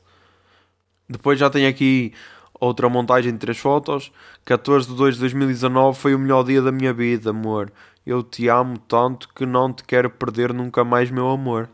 [1.09, 2.12] Depois já tem aqui
[2.61, 4.12] outra montagem de três fotos.
[4.44, 7.72] 14 de 2 de 2019 foi o melhor dia da minha vida, amor.
[8.04, 11.70] Eu te amo tanto que não te quero perder nunca mais, meu amor.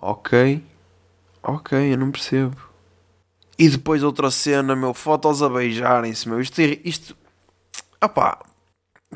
[0.00, 0.62] Ok.
[1.46, 2.56] Ok, eu não percebo.
[3.58, 6.40] E depois outra cena, meu, fotos a beijarem-se, meu.
[6.40, 7.16] Isto, isto.
[8.02, 8.38] Opá.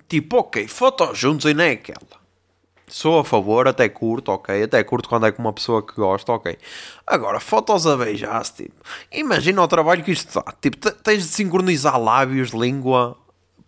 [0.06, 2.18] Tipo, ok, fotos juntos e nem é aquela.
[2.86, 4.62] Sou a favor, até curto, ok.
[4.62, 6.58] Até curto quando é com uma pessoa que gosta, ok.
[7.06, 8.74] Agora, fotos a beijar-se, tipo.
[9.10, 10.52] Imagina o trabalho que isto dá.
[10.60, 13.16] Tipo, tens de sincronizar lábios, língua,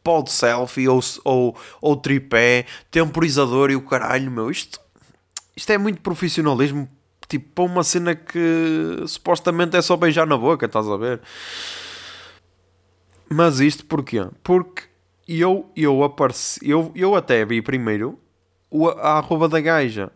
[0.05, 4.51] pod selfie ou, ou, ou tripé, temporizador e o caralho, meu.
[4.51, 4.79] Isto,
[5.57, 6.89] isto é muito profissionalismo
[7.31, 11.21] tipo, para uma cena que supostamente é só beijar na boca, estás a ver?
[13.29, 14.27] Mas isto porquê?
[14.43, 14.83] Porque
[15.29, 18.19] eu, eu apareci, eu, eu até vi primeiro
[18.99, 20.11] a arroba da gaja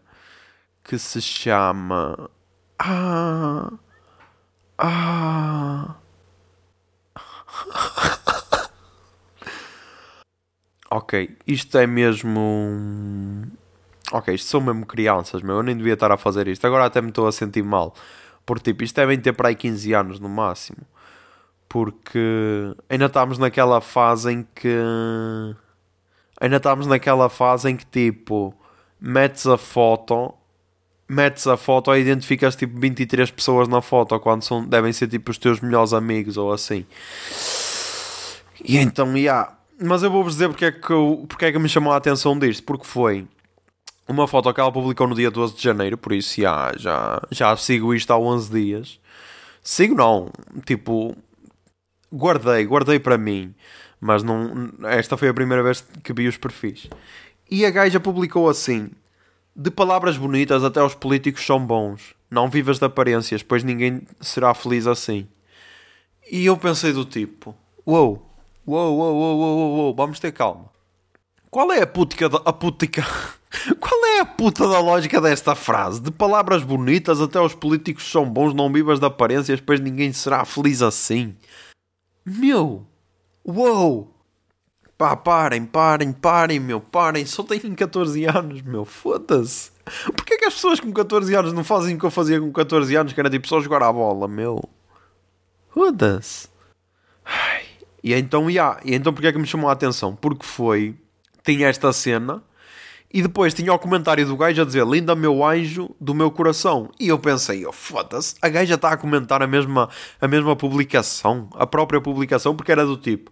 [0.83, 2.29] que se chama.
[2.81, 3.73] Ah.
[4.77, 5.95] Ah.
[10.91, 13.47] ok, isto é mesmo
[14.13, 16.67] ok, isto são mesmo crianças, meu, eu nem devia estar a fazer isto.
[16.67, 17.95] Agora até me estou a sentir mal.
[18.45, 20.79] Porque, tipo, isto devem ter para aí 15 anos no máximo.
[21.69, 22.19] Porque
[22.89, 24.77] ainda estamos naquela fase em que.
[26.41, 28.55] Ainda estamos naquela fase em que, tipo,
[29.01, 30.35] metes a foto.
[31.09, 35.31] Metes a foto e identificas tipo 23 pessoas na foto quando são, devem ser tipo
[35.31, 36.87] os teus melhores amigos ou assim.
[38.65, 39.19] E então, já.
[39.19, 39.59] Yeah.
[39.83, 42.39] Mas eu vou-vos dizer porque é, que eu, porque é que me chamou a atenção
[42.39, 42.63] disto.
[42.65, 43.27] Porque foi
[44.07, 47.57] uma foto que ela publicou no dia 12 de janeiro, por isso já, já, já
[47.57, 49.01] sigo isto há 11 dias.
[49.63, 50.31] Sigo não,
[50.67, 51.17] tipo,
[52.13, 53.55] guardei, guardei para mim,
[54.01, 56.89] mas não, esta foi a primeira vez que vi os perfis.
[57.51, 58.91] E a gaja publicou assim:
[59.57, 62.15] De palavras bonitas até os políticos são bons.
[62.31, 65.27] Não vivas de aparências, pois ninguém será feliz assim.
[66.31, 67.55] E eu pensei do tipo:
[67.87, 68.31] Uou,
[68.67, 70.71] uou, uou, uou, uou, uou, vamos ter calma.
[71.51, 73.07] Qual é a putica, a putica,
[73.81, 76.01] qual é a puta da lógica desta frase?
[76.01, 80.45] De palavras bonitas até os políticos são bons, não vivas de aparências, pois ninguém será
[80.45, 81.37] feliz assim.
[82.25, 82.87] Meu,
[83.47, 84.15] uou,
[84.97, 89.71] pá, parem, parem, parem, meu, parem, só tenho 14 anos, meu, foda-se.
[90.17, 92.97] Porquê que as pessoas com 14 anos não fazem o que eu fazia com 14
[92.97, 94.63] anos, que era tipo só jogar a bola, meu?
[95.69, 96.49] Foda-se.
[98.03, 100.15] E então, yeah, e então porquê é que me chamou a atenção?
[100.15, 100.95] Porque foi
[101.43, 102.43] tinha esta cena
[103.15, 106.91] e depois tinha o comentário do gajo a dizer linda meu anjo do meu coração
[106.99, 109.89] e eu pensei, oh, foda-se, a gaja está a comentar a mesma,
[110.21, 113.31] a mesma publicação, a própria publicação, porque era do tipo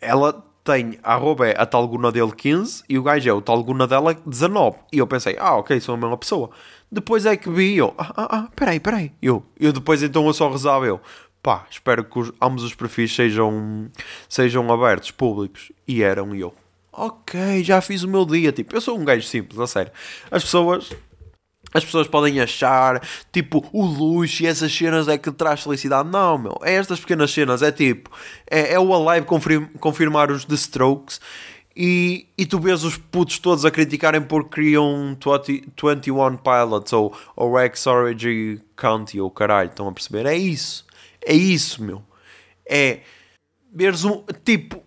[0.00, 3.84] ela tem a arroba é a talguna dele 15 e o gajo é o talguna
[3.84, 4.76] dela 19.
[4.92, 6.50] E eu pensei, ah, ok, são a mesma pessoa.
[6.92, 9.12] Depois é que vi eu, ah, ah, ah, peraí, peraí.
[9.20, 11.00] Eu, eu depois então eu só rezava eu,
[11.42, 13.90] pá, espero que os, ambos os perfis sejam,
[14.28, 15.72] sejam abertos, públicos.
[15.86, 16.54] E eram eu.
[16.98, 18.50] Ok, já fiz o meu dia.
[18.50, 19.92] Tipo, eu sou um gajo simples, a sério.
[20.30, 20.90] As pessoas
[21.72, 26.08] as pessoas podem achar, tipo, o luxo e essas cenas é que traz felicidade.
[26.08, 26.58] Não, meu.
[26.62, 27.62] É estas pequenas cenas.
[27.62, 28.10] É tipo,
[28.50, 31.20] é, é o Alive confirm, confirmar os The Strokes
[31.76, 37.16] e, e tu vês os putos todos a criticarem porque criam 20, 21 Pilots ou,
[37.36, 39.68] ou Rex Origin County ou caralho.
[39.70, 40.26] Estão a perceber?
[40.26, 40.86] É isso.
[41.24, 42.02] É isso, meu.
[42.68, 43.00] É
[43.72, 44.24] veres um.
[44.44, 44.82] Tipo,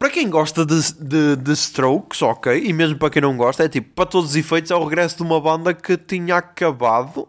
[0.00, 3.68] para quem gosta de, de, de, Strokes, ok, e mesmo para quem não gosta, é
[3.68, 7.28] tipo, para todos os efeitos, é o regresso de uma banda que tinha acabado,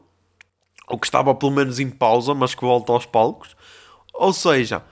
[0.88, 3.57] ou que estava pelo menos em pausa, mas que volta aos palcos.
[4.13, 4.86] Ou seja,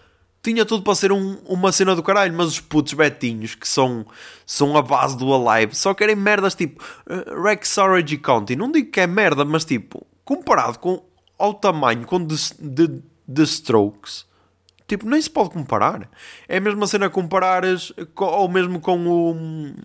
[0.44, 4.06] tinha tudo para ser um, uma cena do caralho, mas os putos betinhos, que são,
[4.46, 8.58] são a base do Alive, só querem merdas tipo uh, Rex Origin County.
[8.58, 11.02] Não digo que é merda, mas tipo, comparado com
[11.38, 14.28] ao tamanho com de Strokes
[14.90, 16.10] Tipo, nem se pode comparar.
[16.48, 19.76] É a mesma cena comparares com, ou mesmo com o.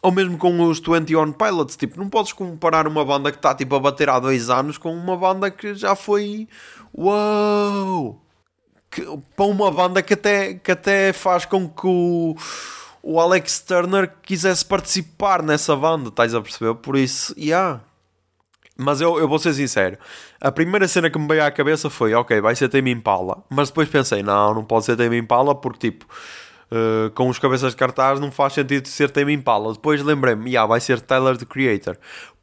[0.00, 1.76] Ou mesmo com os 21 Pilots.
[1.76, 4.94] Tipo, não podes comparar uma banda que está tipo, a bater há dois anos com
[4.94, 6.46] uma banda que já foi.
[6.96, 8.22] Uou!
[8.92, 9.02] Que,
[9.34, 12.36] para uma banda que até, que até faz com que o,
[13.02, 16.76] o Alex Turner quisesse participar nessa banda, estás a perceber?
[16.76, 17.80] Por isso, yeah.
[18.76, 19.98] Mas eu, eu vou ser sincero.
[20.44, 23.42] A primeira cena que me veio à cabeça foi: ok, vai ser Tame Impala.
[23.48, 26.04] Mas depois pensei: não, não pode ser Tame Impala porque, tipo,
[26.70, 29.72] uh, com os cabeças de cartaz não faz sentido ser Tame Impala.
[29.72, 31.96] Depois lembrei-me: yeah, vai ser Tyler the Creator.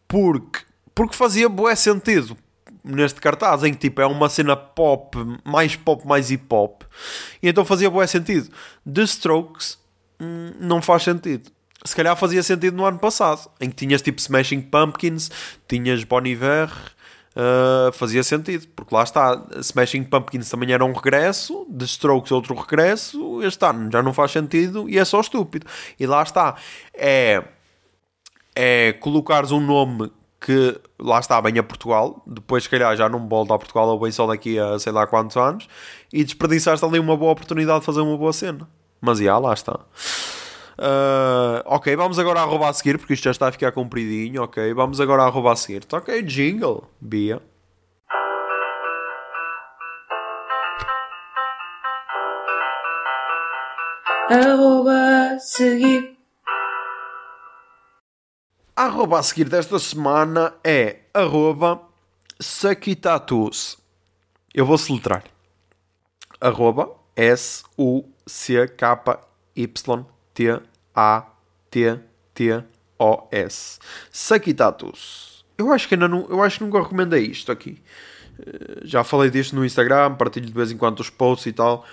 [0.08, 0.62] Porque,
[0.96, 2.36] porque fazia bué sentido
[2.84, 6.82] neste cartaz, em que tipo é uma cena pop, mais pop, mais hip hop.
[7.44, 8.50] E então fazia bué sentido.
[8.92, 9.78] The Strokes
[10.20, 11.52] hum, não faz sentido
[11.84, 15.32] se calhar fazia sentido no ano passado, em que tinhas tipo Smashing Pumpkins,
[15.68, 16.70] tinhas Bon Iver,
[17.36, 22.56] uh, fazia sentido, porque lá está, Smashing Pumpkins também era um regresso, The Strokes outro
[22.56, 25.66] regresso, este ano já não faz sentido e é só estúpido.
[26.00, 26.56] E lá está,
[26.94, 27.44] é,
[28.56, 33.28] é colocares um nome que lá está, bem a Portugal, depois se calhar já não
[33.28, 35.68] volta a Portugal ou bem só daqui a sei lá quantos anos,
[36.12, 38.68] e desperdiçaste ali uma boa oportunidade de fazer uma boa cena.
[39.00, 39.80] Mas já, lá está.
[40.82, 44.42] Uh, ok, vamos agora a arroba a seguir, porque isto já está a ficar compridinho.
[44.42, 45.86] Ok, vamos agora a arroba a seguir.
[45.86, 47.40] Toca aí jingle, Bia.
[54.28, 56.18] Arroba seguir.
[58.76, 61.80] A arroba a seguir desta semana é arroba
[62.40, 63.78] Sakitatus.
[64.52, 65.26] Eu vou soletrar.
[66.40, 67.92] Arroba S-U-C-K-Y-T
[70.96, 72.10] a-T-T-O-S.
[74.12, 75.46] Sakitatus.
[75.58, 77.82] Eu acho que ainda não, eu acho que nunca recomendei isto aqui.
[78.40, 81.86] Uh, já falei disto no Instagram, partilho de vez em quando os posts e tal.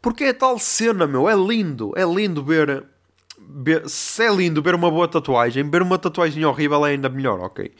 [0.00, 1.28] Porque é tal cena, meu.
[1.28, 1.92] É lindo.
[1.96, 2.84] É lindo ver,
[3.38, 3.88] ver.
[3.88, 7.72] Se é lindo ver uma boa tatuagem, ver uma tatuagem horrível é ainda melhor, ok?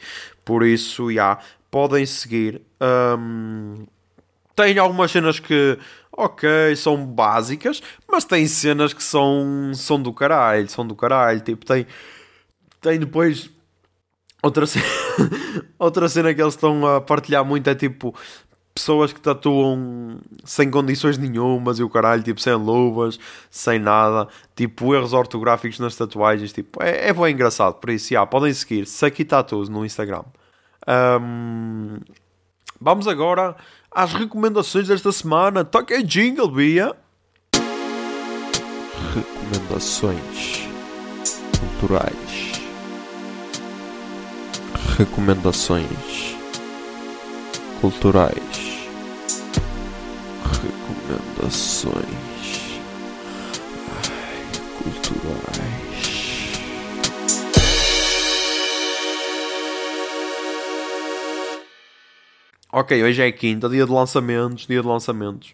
[0.45, 1.11] Por isso, já.
[1.11, 1.41] Yeah,
[1.73, 2.61] podem seguir.
[2.79, 3.87] Um,
[4.55, 5.79] tem algumas cenas que
[6.15, 11.41] ok, são básicas, mas tem cenas que são, são do caralho, são do caralho.
[11.41, 11.87] Tipo, tem,
[12.79, 13.49] tem depois
[14.41, 14.85] outra cena,
[15.79, 18.13] outra cena que eles estão a partilhar muito é tipo
[18.73, 24.95] pessoas que tatuam sem condições nenhumas e o caralho, tipo, sem luvas, sem nada, tipo,
[24.95, 29.25] erros ortográficos nas tatuagens, tipo, é, é bem engraçado, por isso, já, podem seguir Saki
[29.25, 30.23] Tattoos no Instagram.
[31.21, 31.99] Um,
[32.81, 33.55] vamos agora
[33.93, 35.63] as recomendações desta semana.
[35.63, 36.95] Toca jingle, Bia.
[39.13, 40.67] Recomendações
[41.59, 42.61] culturais.
[44.97, 46.35] Recomendações
[47.79, 48.63] culturais.
[50.63, 51.93] Recomendações
[53.89, 54.43] Ai,
[54.77, 55.62] culturais.
[62.75, 65.53] Ok, hoje é quinta, dia de lançamentos, dia de lançamentos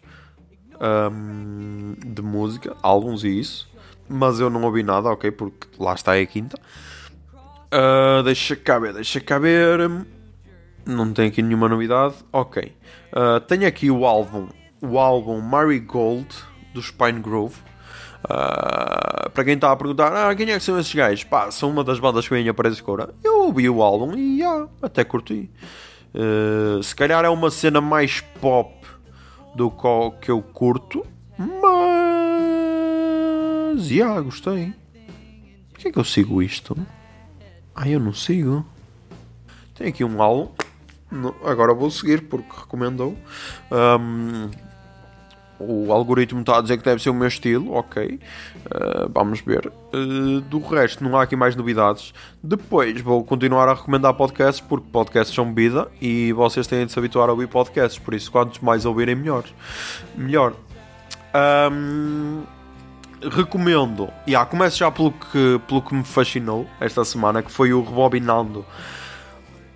[1.12, 3.70] um, de música, álbuns e isso.
[4.08, 6.58] Mas eu não ouvi nada, ok, porque lá está é quinta.
[7.74, 9.80] Uh, deixa cá ver, deixa cá ver.
[10.86, 12.16] Não tem aqui nenhuma novidade.
[12.32, 12.74] Ok.
[13.12, 14.48] Uh, tenho aqui o álbum,
[14.82, 16.30] o álbum Marigold
[16.74, 17.58] do Spine Grove.
[18.24, 21.26] Uh, para quem está a perguntar, ah, quem é que são esses gajos?
[21.26, 23.14] Pá, são uma das bandas que vem a Paris Cora.
[23.22, 24.40] Eu ouvi o álbum e
[24.82, 25.50] até curti.
[26.14, 28.74] Uh, se calhar é uma cena mais pop
[29.56, 29.72] do
[30.22, 31.06] que eu curto,
[31.38, 31.50] Mas,
[33.88, 34.74] já, gostei.
[35.72, 36.78] Porquê é que eu sigo isto?
[37.74, 38.66] Ah, eu não sigo.
[39.76, 40.52] Tem aqui um álbum.
[41.44, 43.18] Agora vou seguir porque recomendou.
[43.72, 44.50] Um,
[45.60, 48.20] o algoritmo está a dizer que deve ser o meu estilo, ok.
[48.66, 49.72] Uh, vamos ver.
[49.94, 52.14] Uh, do resto, não há aqui mais novidades.
[52.42, 57.00] Depois vou continuar a recomendar podcasts, porque podcasts são vida e vocês têm de se
[57.00, 58.00] habituar a ouvir podcasts.
[58.00, 59.44] Por isso, quantos mais ouvirem, melhor.
[60.16, 60.54] Melhor.
[61.72, 62.44] Um,
[63.22, 64.10] recomendo.
[64.28, 68.66] Yeah, começo já pelo que, pelo que me fascinou esta semana, que foi o Rebobinando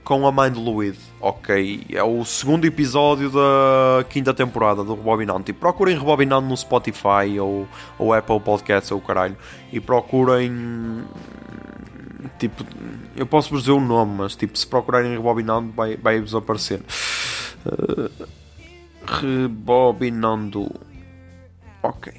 [0.04, 0.97] com a mãe de Luid.
[1.20, 5.43] Ok, é o segundo episódio da quinta temporada do Rebobinando.
[5.43, 9.38] Tipo, procurem Rebobinando no Spotify ou, ou Apple Podcasts ou caralho.
[9.72, 11.06] E procurem.
[12.38, 12.66] Tipo,
[13.16, 16.82] eu posso vos dizer o nome, mas tipo, se procurarem Rebobinando, vai, vai aparecer.
[17.66, 18.28] Uh,
[19.06, 20.70] Rebobinando.
[21.82, 22.14] Ok.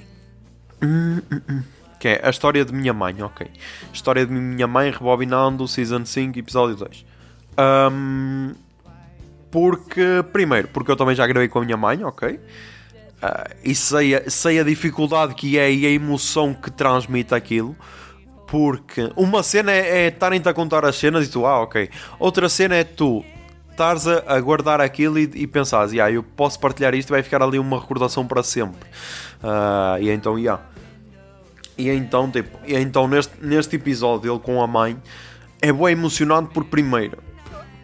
[1.98, 3.46] Que é a história de minha mãe, ok.
[3.92, 7.13] História de minha mãe, Rebobinando, Season 5, Episódio 2.
[7.58, 8.54] Um,
[9.50, 12.28] porque, primeiro, porque eu também já gravei com a minha mãe, ok?
[12.34, 17.76] Uh, e sei a, sei a dificuldade que é e a emoção que transmite aquilo.
[18.48, 21.88] Porque uma cena é estarem-te a contar as cenas e tu, ah, ok.
[22.18, 23.24] Outra cena é tu
[23.70, 27.22] estares a, a, guardar aquilo e, e pensares, yeah, eu posso partilhar isto e vai
[27.22, 28.88] ficar ali uma recordação para sempre.
[29.42, 30.62] Uh, e então, yeah.
[31.78, 34.96] E então, tipo, e então neste, neste episódio, ele com a mãe,
[35.62, 37.23] é bem emocionante por primeiro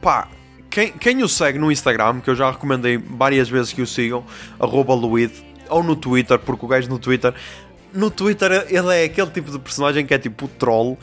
[0.00, 0.28] pá,
[0.70, 4.24] quem, quem o segue no Instagram, que eu já recomendei várias vezes que o sigam,
[4.58, 5.32] arroba Luid,
[5.68, 7.34] ou no Twitter, porque o gajo no Twitter,
[7.92, 10.96] no Twitter ele é aquele tipo de personagem que é tipo troll,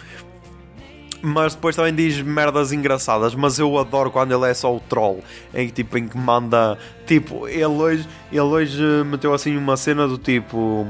[1.22, 5.24] mas depois também diz merdas engraçadas, mas eu adoro quando ele é só o troll,
[5.54, 10.18] em tipo em que manda, tipo, ele hoje, ele hoje meteu assim uma cena do
[10.18, 10.86] tipo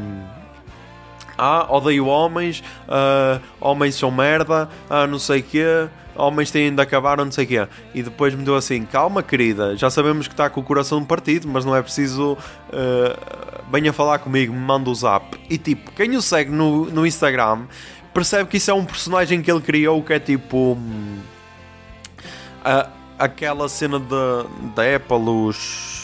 [1.37, 6.81] ah, odeio homens, uh, homens são merda, ah, não sei o quê, homens têm de
[6.81, 7.67] acabar, não sei o quê.
[7.93, 11.47] E depois me deu assim: calma, querida, já sabemos que está com o coração partido,
[11.47, 12.33] mas não é preciso.
[12.33, 15.37] Uh, venha falar comigo, me manda o zap.
[15.49, 17.65] E tipo, quem o segue no, no Instagram
[18.13, 20.73] percebe que isso é um personagem que ele criou que é tipo.
[20.73, 21.19] Hum,
[22.63, 25.96] a, aquela cena da Apple, os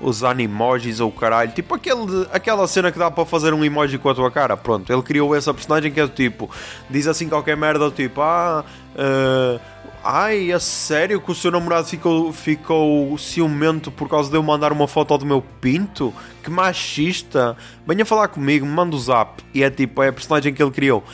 [0.00, 4.08] os animojis ou caralho, tipo aquele, aquela cena que dá para fazer um emoji com
[4.08, 4.56] a tua cara.
[4.56, 6.50] Pronto, ele criou essa personagem que é do tipo,
[6.88, 9.60] diz assim qualquer merda, tipo, ah, uh,
[10.02, 14.72] ai, é sério que o seu namorado ficou, ficou ciumento por causa de eu mandar
[14.72, 16.14] uma foto do meu pinto?
[16.42, 17.56] Que machista!
[17.86, 19.42] Venha falar comigo, me manda o zap.
[19.52, 21.04] E é tipo, é a personagem que ele criou.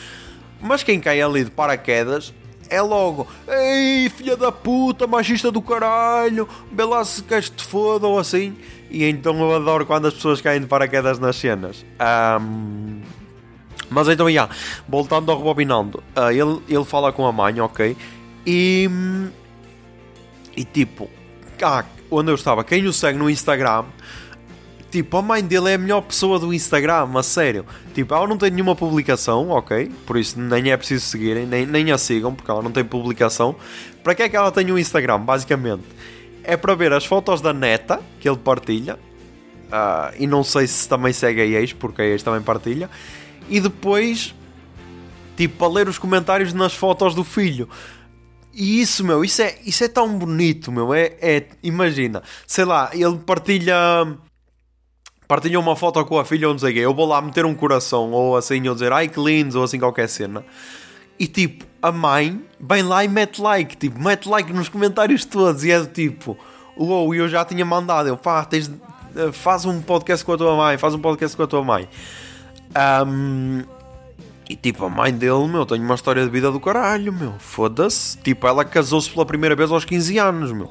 [0.61, 2.33] Mas quem cai ali de paraquedas
[2.69, 8.19] é logo, ei, filha da puta, machista do caralho, lá se queres te foda ou
[8.19, 8.57] assim.
[8.89, 11.85] E então eu adoro quando as pessoas caem de paraquedas nas cenas.
[12.41, 13.01] Um,
[13.89, 14.53] mas então, yeah,
[14.87, 17.95] voltando ao rebobinando, uh, ele, ele fala com a mãe, ok?
[18.45, 18.89] E,
[20.55, 21.09] e tipo,
[21.61, 23.85] ah, onde eu estava, quem o segue no Instagram
[24.89, 27.65] Tipo, a mãe dele é a melhor pessoa do Instagram, a sério.
[27.93, 29.91] Tipo, ela não tem nenhuma publicação, ok?
[30.05, 33.55] Por isso nem é preciso seguirem, nem, nem a sigam, porque ela não tem publicação.
[34.01, 35.83] Para que é que ela tem um Instagram, basicamente?
[36.47, 38.97] É para ver as fotos da neta, que ele partilha.
[39.67, 42.89] Uh, e não sei se também segue a ex, porque a ex também partilha.
[43.49, 44.33] E depois,
[45.35, 47.67] tipo, para ler os comentários nas fotos do filho.
[48.53, 50.93] E isso, meu, isso é, isso é tão bonito, meu.
[50.93, 53.75] É, é, imagina, sei lá, ele partilha
[55.27, 57.45] partilham uma foto com a filha ou não sei o quê, eu vou lá meter
[57.45, 60.43] um coração ou assim, ou dizer ai que lindo, ou assim qualquer cena.
[61.19, 65.63] E tipo, a mãe vem lá e mete like, tipo, mete like nos comentários todos
[65.63, 66.37] e é do tipo,
[66.75, 68.71] uou, eu já tinha mandado, eu pá, tens,
[69.15, 71.87] eh, faz um podcast com a tua mãe, faz um podcast com a tua mãe.
[73.05, 73.63] Um,
[74.49, 78.17] e tipo, a mãe dele, meu, tem uma história de vida do caralho, meu, foda-se.
[78.17, 80.69] Tipo, ela casou-se pela primeira vez aos 15 anos, meu.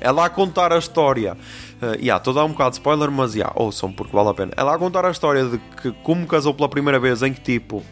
[0.00, 1.36] Ela a contar a história
[1.84, 4.34] Uh, yeah, estou a dar um bocado de spoiler, mas yeah, ouçam porque vale a
[4.34, 4.52] pena.
[4.56, 7.82] Ela a contar a história de que como casou pela primeira vez, em que tipo.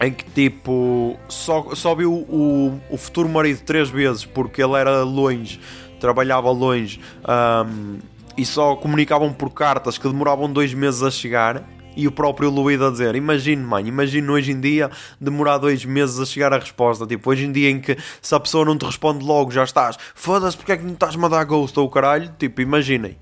[0.00, 1.18] Em que tipo.
[1.28, 5.58] Só, só viu o, o futuro marido três vezes porque ele era longe,
[5.98, 7.98] trabalhava longe um,
[8.36, 11.64] e só comunicavam por cartas que demoravam dois meses a chegar
[11.96, 16.20] e o próprio Luído a dizer: Imagine, mãe, imagine hoje em dia demorar dois meses
[16.20, 17.06] a chegar a resposta.
[17.06, 19.96] Tipo, hoje em dia em que se a pessoa não te responde logo, já estás,
[20.14, 22.30] foda-se, porque é que não estás-me a dar ghost ou caralho?
[22.38, 23.16] Tipo, imaginem.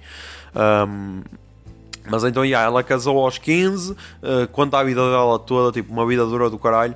[0.55, 1.23] Um,
[2.09, 3.97] mas então, yeah, ela casou aos 15, uh,
[4.53, 6.95] conta a vida dela toda, tipo, uma vida dura do caralho.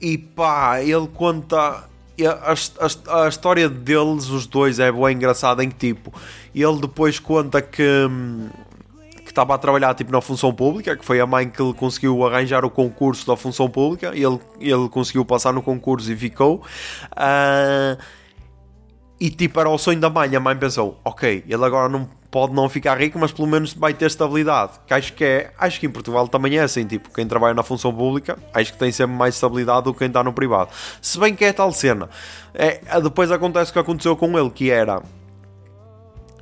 [0.00, 1.84] E pá, ele conta.
[2.20, 5.62] A, a, a, história deles, os dois, é bem engraçada.
[5.62, 6.12] Em que, tipo,
[6.54, 7.82] ele depois conta que.
[7.82, 8.48] Hum,
[9.32, 12.64] estava a trabalhar tipo na função pública, que foi a mãe que ele conseguiu arranjar
[12.64, 16.62] o concurso da função pública, e ele, ele conseguiu passar no concurso e ficou.
[17.12, 18.00] Uh,
[19.18, 20.34] e tipo, era o sonho da mãe.
[20.36, 23.92] A mãe pensou: ok, ele agora não pode não ficar rico, mas pelo menos vai
[23.92, 24.72] ter estabilidade.
[24.86, 27.62] Que acho que é, acho que em Portugal também é assim, tipo, quem trabalha na
[27.62, 30.70] função pública, acho que tem sempre mais estabilidade do que quem está no privado.
[31.00, 32.08] Se bem que é tal cena.
[32.54, 35.02] É, depois acontece o que aconteceu com ele, que era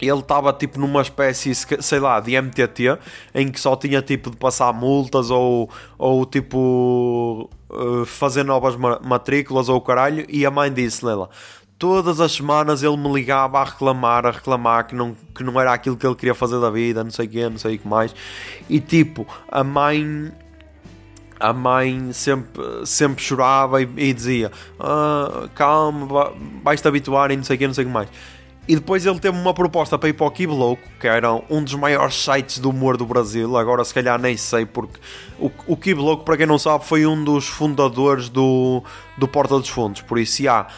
[0.01, 2.99] ele estava tipo numa espécie, sei lá, de MTT,
[3.35, 5.69] em que só tinha tipo de passar multas ou,
[5.99, 11.29] ou tipo uh, fazer novas matrículas ou o caralho, e a mãe disse, Lela,
[11.81, 15.73] todas as semanas ele me ligava a reclamar, a reclamar que não, que não era
[15.73, 17.89] aquilo que ele queria fazer da vida, não sei o quê, não sei o que
[17.89, 18.15] mais.
[18.69, 20.31] E tipo, a mãe
[21.41, 27.57] a mãe sempre, sempre chorava e, e dizia ah, calma, vais-te habituar e não sei
[27.57, 28.11] o que, não sei o que mais.
[28.69, 31.75] E depois ele teve uma proposta para ir para o Kibloco, que era um dos
[31.75, 33.57] maiores sites do humor do Brasil.
[33.57, 35.01] Agora, se calhar, nem sei, porque
[35.39, 38.85] o, o Kibloco, para quem não sabe, foi um dos fundadores do,
[39.17, 40.03] do Porta dos Fundos.
[40.03, 40.43] Por isso.
[40.43, 40.69] Yeah,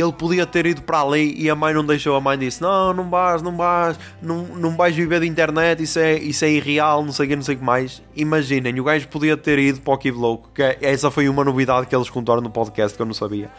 [0.00, 2.16] ele podia ter ido para ali e a mãe não deixou.
[2.16, 5.98] A mãe disse: Não, não vais, não vais, não, não vais viver de internet, isso
[5.98, 8.02] é, isso é irreal, não sei o que, não sei o que mais.
[8.16, 11.44] Imaginem, o gajo podia ter ido para o Kid Louco, que é, essa foi uma
[11.44, 13.50] novidade que eles contaram no podcast que eu não sabia.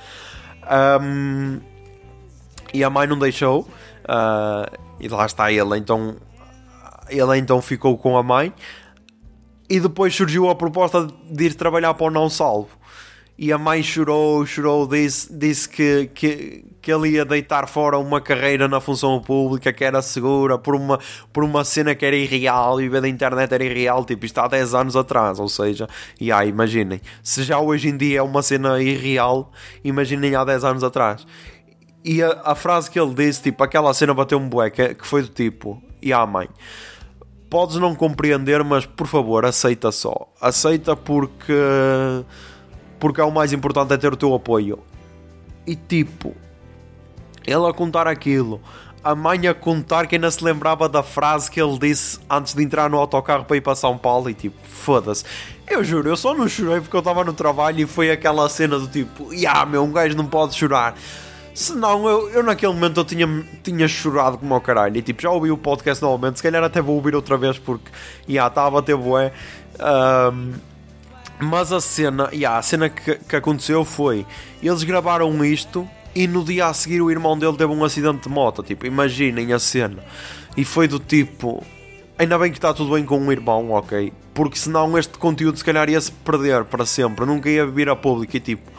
[1.01, 1.59] Um,
[2.73, 6.17] e a mãe não deixou, uh, e lá está ele, então
[7.09, 8.53] ele então ficou com a mãe.
[9.67, 12.69] E depois surgiu a proposta de ir trabalhar para o Não Salvo
[13.37, 18.21] e a mãe chorou, chorou, disse, disse que, que, que ele ia deitar fora uma
[18.21, 20.99] carreira na função pública que era segura por uma,
[21.33, 24.47] por uma cena que era irreal e ver da internet era irreal, tipo isto há
[24.47, 25.87] 10 anos atrás, ou seja,
[26.19, 29.51] e aí imaginem, se já hoje em dia é uma cena irreal,
[29.83, 31.27] imaginem há 10 anos atrás.
[32.05, 35.05] E a, a frase que ele disse, tipo, aquela cena bateu um bué, que, que
[35.05, 36.47] foi do tipo, e a mãe
[37.49, 40.27] podes não compreender, mas por favor, aceita só.
[40.41, 41.53] Aceita porque
[42.99, 44.79] porque é o mais importante é ter o teu apoio.
[45.65, 46.35] E tipo,
[47.45, 48.61] ele a contar aquilo,
[49.03, 52.63] a mãe a contar que ainda se lembrava da frase que ele disse antes de
[52.63, 55.23] entrar no autocarro para ir para São Paulo e tipo, foda-se.
[55.67, 58.79] Eu juro, eu só não chorei porque eu estava no trabalho e foi aquela cena
[58.79, 60.95] do tipo, ya yeah, meu, um gajo não pode chorar.
[61.53, 63.27] Senão eu, eu naquele momento eu tinha,
[63.63, 64.97] tinha chorado como ao caralho.
[64.97, 67.89] E tipo, já ouvi o podcast novamente, se calhar até vou ouvir outra vez porque
[68.27, 68.95] já yeah, estava a ter.
[68.95, 70.74] Um,
[71.39, 74.25] mas a cena, yeah, a cena que, que aconteceu foi:
[74.61, 78.29] eles gravaram isto e no dia a seguir o irmão dele teve um acidente de
[78.29, 78.63] moto.
[78.63, 80.03] Tipo, imaginem a cena.
[80.55, 81.63] E foi do tipo:
[82.17, 84.13] ainda bem que está tudo bem com um irmão, ok?
[84.33, 87.95] Porque senão este conteúdo se calhar ia se perder para sempre, nunca ia vir a
[87.95, 88.35] público.
[88.35, 88.71] E tipo,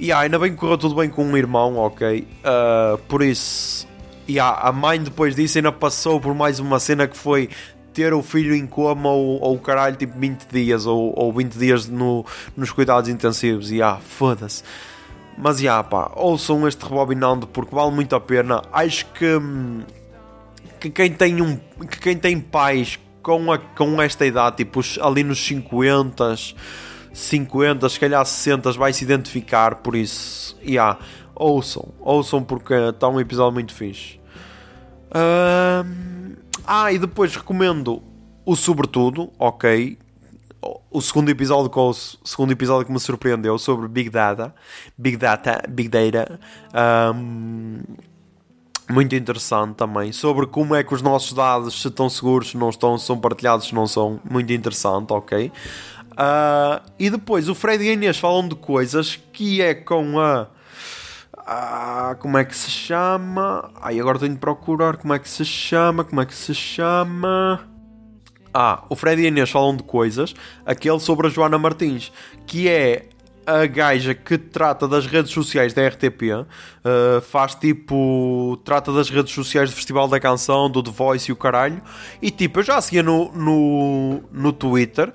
[0.00, 2.26] yeah, ainda bem que correu tudo bem com um irmão, ok?
[2.44, 3.88] Uh, por isso,
[4.28, 7.48] yeah, a mãe depois disso ainda passou por mais uma cena que foi
[8.00, 11.86] ter o filho em coma ou, ou caralho, tipo 20 dias ou, ou 20 dias
[11.86, 12.24] no,
[12.56, 13.70] nos cuidados intensivos.
[13.70, 14.62] E ah, foda-se.
[15.36, 18.62] Mas já, yeah, pá, ouçam este rebobinando porque vale muito a pena.
[18.72, 19.38] Acho que,
[20.80, 21.58] que, quem, tem um,
[21.90, 26.36] que quem tem pais com, a, com esta idade, tipo ali nos 50,
[27.12, 29.76] 50, se calhar 60, vai se identificar.
[29.76, 30.98] Por isso, já, yeah,
[31.34, 34.18] ouçam, ouçam porque está um episódio muito fixe.
[35.14, 36.19] Um,
[36.72, 38.00] ah, e depois recomendo
[38.46, 39.98] o Sobretudo, ok.
[40.88, 41.92] O segundo episódio, o
[42.24, 44.54] segundo episódio que me surpreendeu sobre Big Data,
[44.96, 46.38] Big Data, Big Data,
[47.12, 47.80] um,
[48.88, 52.70] muito interessante também sobre como é que os nossos dados se estão seguros, se não
[52.70, 55.50] estão, se são partilhados, se não são, muito interessante, ok.
[56.12, 60.46] Uh, e depois o Fred e a Inês falam de coisas que é com a
[61.52, 63.72] ah, como é que se chama?
[63.82, 67.68] Ai, agora tenho de procurar como é que se chama, como é que se chama.
[68.54, 70.32] Ah, o Fred e a Inês falam de coisas,
[70.64, 72.12] aquele sobre a Joana Martins,
[72.46, 73.08] que é
[73.44, 76.46] a gaja que trata das redes sociais da RTP, uh,
[76.84, 78.56] ah, faz tipo.
[78.64, 81.82] trata das redes sociais do Festival da Canção, do The Voice e o caralho.
[82.22, 85.12] E tipo, eu já seguia no, no, no Twitter,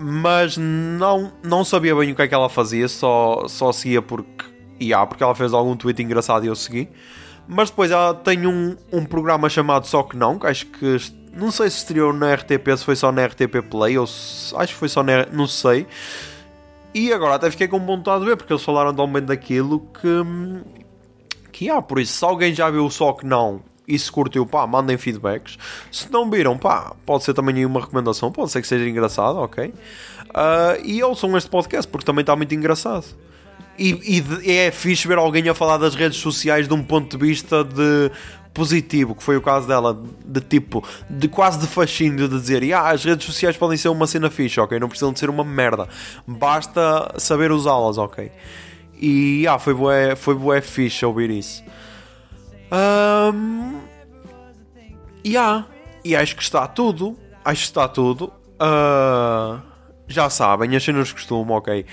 [0.00, 4.56] mas não, não sabia bem o que é que ela fazia, só, só seguia porque
[4.80, 6.88] e há, porque ela fez algum tweet engraçado e eu segui.
[7.46, 10.96] Mas depois ela tem um, um programa chamado Só Que Não, que acho que.
[11.32, 14.74] Não sei se estreou na RTP, se foi só na RTP Play, ou se, acho
[14.74, 15.26] que foi só na.
[15.26, 15.86] Não sei.
[16.92, 20.08] E agora até fiquei com vontade de ver, porque eles falaram tão bem daquilo que.
[21.50, 24.66] Que há, por isso, se alguém já viu Só Que Não e se curtiu, pá,
[24.66, 25.56] mandem feedbacks.
[25.90, 29.68] Se não viram, pá, pode ser também uma recomendação, pode ser que seja engraçado, ok?
[29.68, 33.06] Uh, e ouçam este podcast porque também está muito engraçado.
[33.78, 37.26] E, e, é fixe ver alguém a falar das redes sociais de um ponto de
[37.26, 38.10] vista de
[38.52, 42.88] positivo, que foi o caso dela, de tipo, de quase de fascínio de dizer, ah,
[42.90, 44.80] as redes sociais podem ser uma cena fixe, ok?
[44.80, 45.88] Não precisam de ser uma merda.
[46.26, 48.32] Basta saber usá-las, ok?
[49.00, 51.62] E ah, foi bué, foi bué fixe ouvir isso.
[52.72, 53.78] Um,
[55.22, 55.64] e ah,
[56.04, 57.16] e acho que está tudo.
[57.44, 58.32] Acho que está tudo.
[58.60, 59.60] Uh,
[60.08, 61.84] já sabem, as cenas costumam, ok?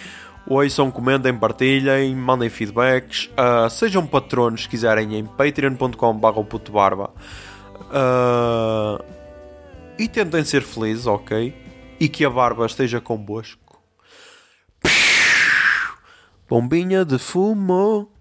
[0.47, 3.30] Ouçam, comentem, partilhem, mandem feedbacks.
[3.31, 7.11] Uh, sejam patronos se quiserem em patreon.com.br putobarba.
[7.89, 9.03] Uh,
[9.97, 11.53] e tentem ser felizes, ok?
[11.99, 13.81] E que a barba esteja convosco.
[16.47, 18.15] Bombinha de fumo.